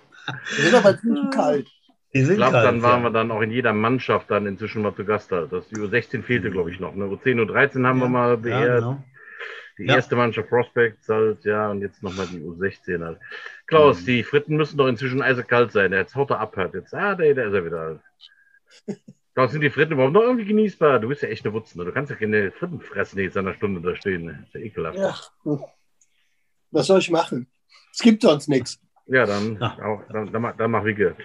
[0.58, 1.68] Sind aber ziemlich kalt.
[2.14, 3.08] Die Ich sind glaube, kalt, dann waren ja.
[3.08, 5.46] wir dann auch in jeder Mannschaft dann inzwischen mal zu Gast da.
[5.46, 6.96] Das U16 fehlte, glaube ich, noch.
[6.96, 7.06] Ne?
[7.06, 8.80] U10, U13 haben wir mal Ja, beehrt.
[8.80, 9.04] genau.
[9.78, 9.96] Die Ja.
[9.96, 13.20] erste Mannschaft Prospects halt, ja, und jetzt nochmal die U16 halt.
[13.68, 14.06] Klaus, Mhm.
[14.08, 15.94] die Fritten müssen doch inzwischen eisekalt sein.
[15.94, 16.74] Jetzt haut er ab halt.
[16.74, 18.00] Jetzt, ah, da, da ist er wieder halt.
[19.36, 21.00] Klaus, sind die Fritten überhaupt noch irgendwie genießbar?
[21.00, 21.78] Du bist ja echt eine Wutze.
[21.78, 21.86] Ne?
[21.86, 24.26] Du kannst ja keine Fritten fressen, die jetzt an der Stunde da stehen.
[24.26, 24.44] Ne?
[24.48, 24.98] Ist ja ekelhaft.
[24.98, 25.16] Ja.
[26.72, 27.48] Was soll ich machen?
[27.94, 28.80] Es gibt sonst nichts.
[29.12, 29.76] Ja, dann, Ja.
[29.84, 31.16] auch, dann, dann, mach- dann mach Wicke.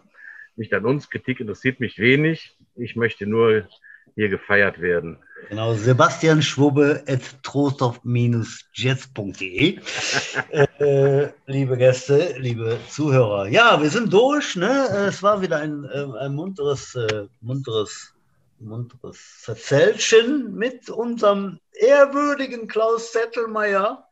[0.56, 1.08] Nicht an uns.
[1.10, 2.56] Kritik interessiert mich wenig.
[2.74, 3.66] Ich möchte nur
[4.14, 5.18] hier gefeiert werden.
[5.48, 9.78] Genau, Sebastian Schwubbe at trostorf-jets.de.
[10.80, 13.46] äh, liebe Gäste, liebe Zuhörer.
[13.48, 14.56] Ja, wir sind durch.
[14.56, 14.88] Ne?
[15.08, 18.12] Es war wieder ein, äh, ein munteres, äh, munteres,
[18.60, 24.06] munteres Verzellchen mit unserem ehrwürdigen Klaus Zettelmeier.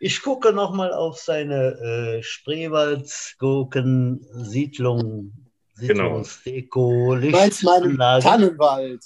[0.00, 5.32] Ich gucke nochmal auf seine äh, Spreewaldsgurken, Siedlung,
[5.78, 6.22] Genau.
[6.22, 8.22] Siedlungsdeko, meinen Lichtanlage.
[8.22, 9.04] Tannenwald.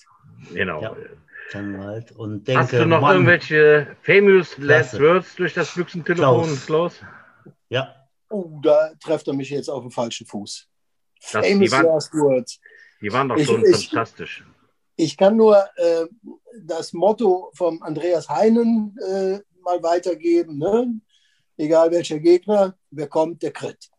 [0.53, 0.83] Genau.
[0.83, 0.97] Ja.
[1.53, 5.01] Tannenwald und denke, Hast du noch Mann, irgendwelche famous last Klasse.
[5.03, 6.67] words durch das Büchsentelefon, Klaus.
[6.67, 6.95] Klaus?
[7.69, 7.95] Ja,
[8.31, 10.67] Oh, da trefft er mich jetzt auf den falschen Fuß.
[11.33, 12.59] Das- Famous die waren- last words.
[13.01, 14.43] Die waren doch Ich- schon ich- fantastisch.
[14.45, 14.54] Ich
[15.17, 16.07] kann nur äh,
[16.63, 20.59] das Motto vom Andreas Heinen äh, mal weitergeben.
[20.59, 21.01] Ne?
[21.57, 23.91] Egal welcher Gegner, wer kommt, der kriegt.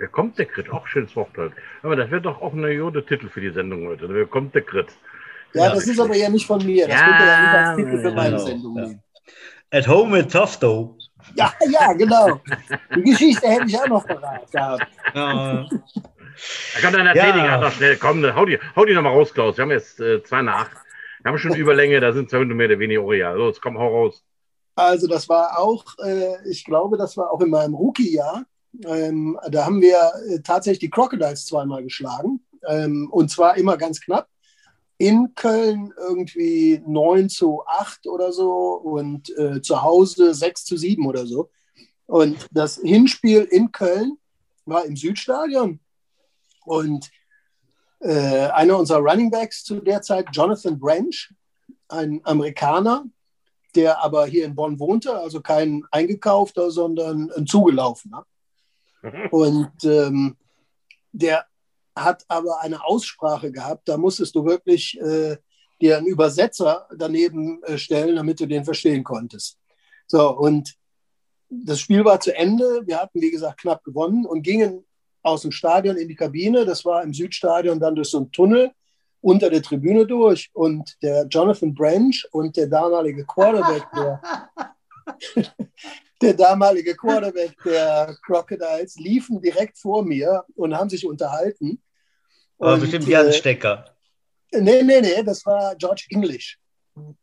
[0.00, 0.70] Wer kommt der Crit?
[0.70, 1.52] Auch schönes Wort halt.
[1.82, 4.08] Aber das wird doch auch eine Jode Titel für die Sendung heute.
[4.08, 4.88] Wer kommt der Crit?
[5.52, 6.88] Ja, Ja, das ist aber ja nicht von mir.
[6.88, 8.86] Das Ja, könnte er nicht als Titel für meine genau, Sendung ja.
[8.86, 9.02] nehmen.
[9.72, 10.96] at home with Tofto.
[11.34, 12.40] Ja, ja, genau.
[12.96, 14.54] Die Geschichte hätte ich auch noch gehabt.
[14.54, 15.68] Ja.
[16.74, 17.36] Da kann einer Ja.
[17.36, 17.58] ja.
[17.58, 17.96] noch schnell.
[17.96, 19.56] Komm, hau die, hau die nochmal raus, Klaus.
[19.56, 20.76] Wir haben jetzt äh, zwei nach acht.
[21.22, 23.36] Wir haben schon Überlänge, da sind 200 Meter weniger Oreal.
[23.36, 24.24] Los, komm, hau raus.
[24.74, 28.44] Also das war auch, äh, ich glaube, das war auch in meinem Rookie-Jahr.
[28.86, 32.40] Ähm, da haben wir äh, tatsächlich die Crocodiles zweimal geschlagen.
[32.66, 34.28] Ähm, und zwar immer ganz knapp.
[34.96, 41.06] In Köln irgendwie 9 zu 8 oder so und äh, zu Hause 6 zu 7
[41.06, 41.50] oder so.
[42.06, 44.18] Und das Hinspiel in Köln
[44.66, 45.80] war im Südstadion.
[46.64, 47.10] Und
[48.00, 51.32] äh, einer unserer Running Backs zu der Zeit, Jonathan Branch,
[51.88, 53.04] ein Amerikaner,
[53.74, 58.26] der aber hier in Bonn wohnte, also kein eingekaufter, sondern ein zugelaufener.
[59.30, 60.36] Und ähm,
[61.12, 61.46] der
[61.96, 65.36] hat aber eine Aussprache gehabt, da musstest du wirklich äh,
[65.80, 69.58] dir einen Übersetzer daneben äh, stellen, damit du den verstehen konntest.
[70.06, 70.74] So, und
[71.48, 72.82] das Spiel war zu Ende.
[72.86, 74.84] Wir hatten, wie gesagt, knapp gewonnen und gingen
[75.22, 76.64] aus dem Stadion in die Kabine.
[76.64, 78.70] Das war im Südstadion dann durch so einen Tunnel
[79.20, 80.50] unter der Tribüne durch.
[80.52, 84.22] Und der Jonathan Branch und der damalige Quarterback, der,
[86.22, 91.82] der damalige Quarterback der Crocodiles, liefen direkt vor mir und haben sich unterhalten.
[92.58, 93.84] Aber Und, bestimmt Jan äh, Stecker.
[94.52, 96.58] Nee, nee, nee, das war George English.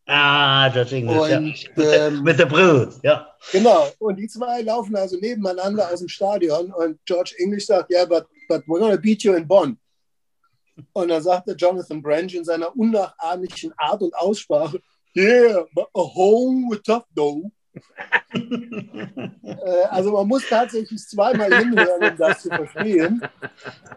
[0.05, 1.38] Ah, das Englisch, ja.
[1.38, 3.28] Und, Mit, der, ähm, mit der Brille, ja.
[3.51, 3.88] Genau.
[3.99, 8.05] Und die zwei laufen also nebeneinander aus dem Stadion und George English sagt, ja, yeah,
[8.05, 9.78] but, but we're gonna beat you in Bonn.
[10.93, 14.80] Und dann sagte Jonathan Branch in seiner unnachahmlichen Art und Aussprache,
[15.15, 17.51] yeah, but a home with tough though.
[19.43, 23.22] Äh, also man muss tatsächlich zweimal hinhören, um das zu verstehen.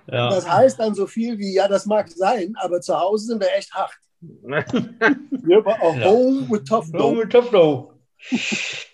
[0.06, 0.30] ja.
[0.30, 3.52] Das heißt dann so viel wie, ja, das mag sein, aber zu Hause sind wir
[3.56, 3.92] echt hart.
[4.22, 6.04] Yeah, but a Ja.
[6.04, 7.14] home with tough No, though.
[7.14, 7.92] mit Tofto.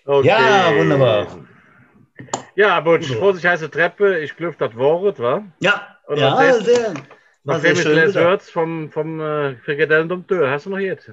[0.05, 0.27] Okay.
[0.27, 1.27] Ja, wunderbar.
[2.55, 3.19] Ja, Butch, Udo.
[3.19, 4.19] Vorsicht, heiße Treppe.
[4.19, 5.43] Ich klüft das Wort, wa?
[5.59, 6.93] Ja, Und ja, was sehr.
[7.43, 10.49] Was Famous Last Words vom, vom äh, Frikadellen Dompteur.
[10.49, 11.09] Hast du noch jetzt?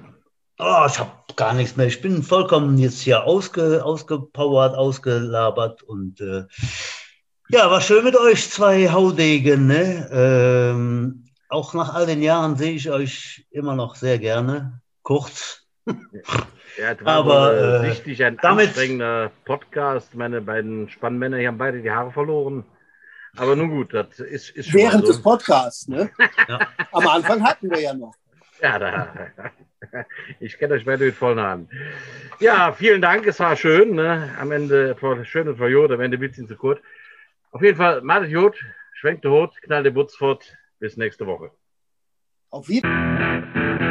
[0.57, 1.87] Oh, ich habe gar nichts mehr.
[1.87, 6.45] Ich bin vollkommen jetzt hier ausge, ausgepowert, ausgelabert und äh,
[7.49, 9.67] ja, war schön mit euch zwei Haudegen.
[9.67, 10.09] Ne?
[10.11, 11.24] Ähm,
[11.55, 14.81] auch nach all den Jahren sehe ich euch immer noch sehr gerne.
[15.03, 15.65] Kurz.
[16.77, 20.13] Ja, es war Aber äh, richtig ein damit, anstrengender Podcast.
[20.15, 22.65] Meine beiden Spannmänner hier haben beide die Haare verloren.
[23.37, 25.13] Aber nun gut, das ist, ist schon Während so.
[25.13, 26.09] des Podcasts, ne?
[26.49, 26.59] ja.
[26.91, 28.13] Am Anfang hatten wir ja noch.
[28.61, 29.13] Ja, da,
[30.39, 31.69] ich kenne euch beide mit vollen Haaren.
[32.39, 33.95] Ja, vielen Dank, es war schön.
[33.95, 34.35] Ne?
[34.39, 36.81] Am Ende, schön und verjot, am Ende ein bisschen zu kurz.
[37.51, 38.57] Auf jeden Fall, macht Jod,
[38.93, 40.57] schwenkt die Hut, knallt die Butz fort.
[40.79, 41.51] Bis nächste Woche.
[42.49, 43.84] Auf Wiedersehen.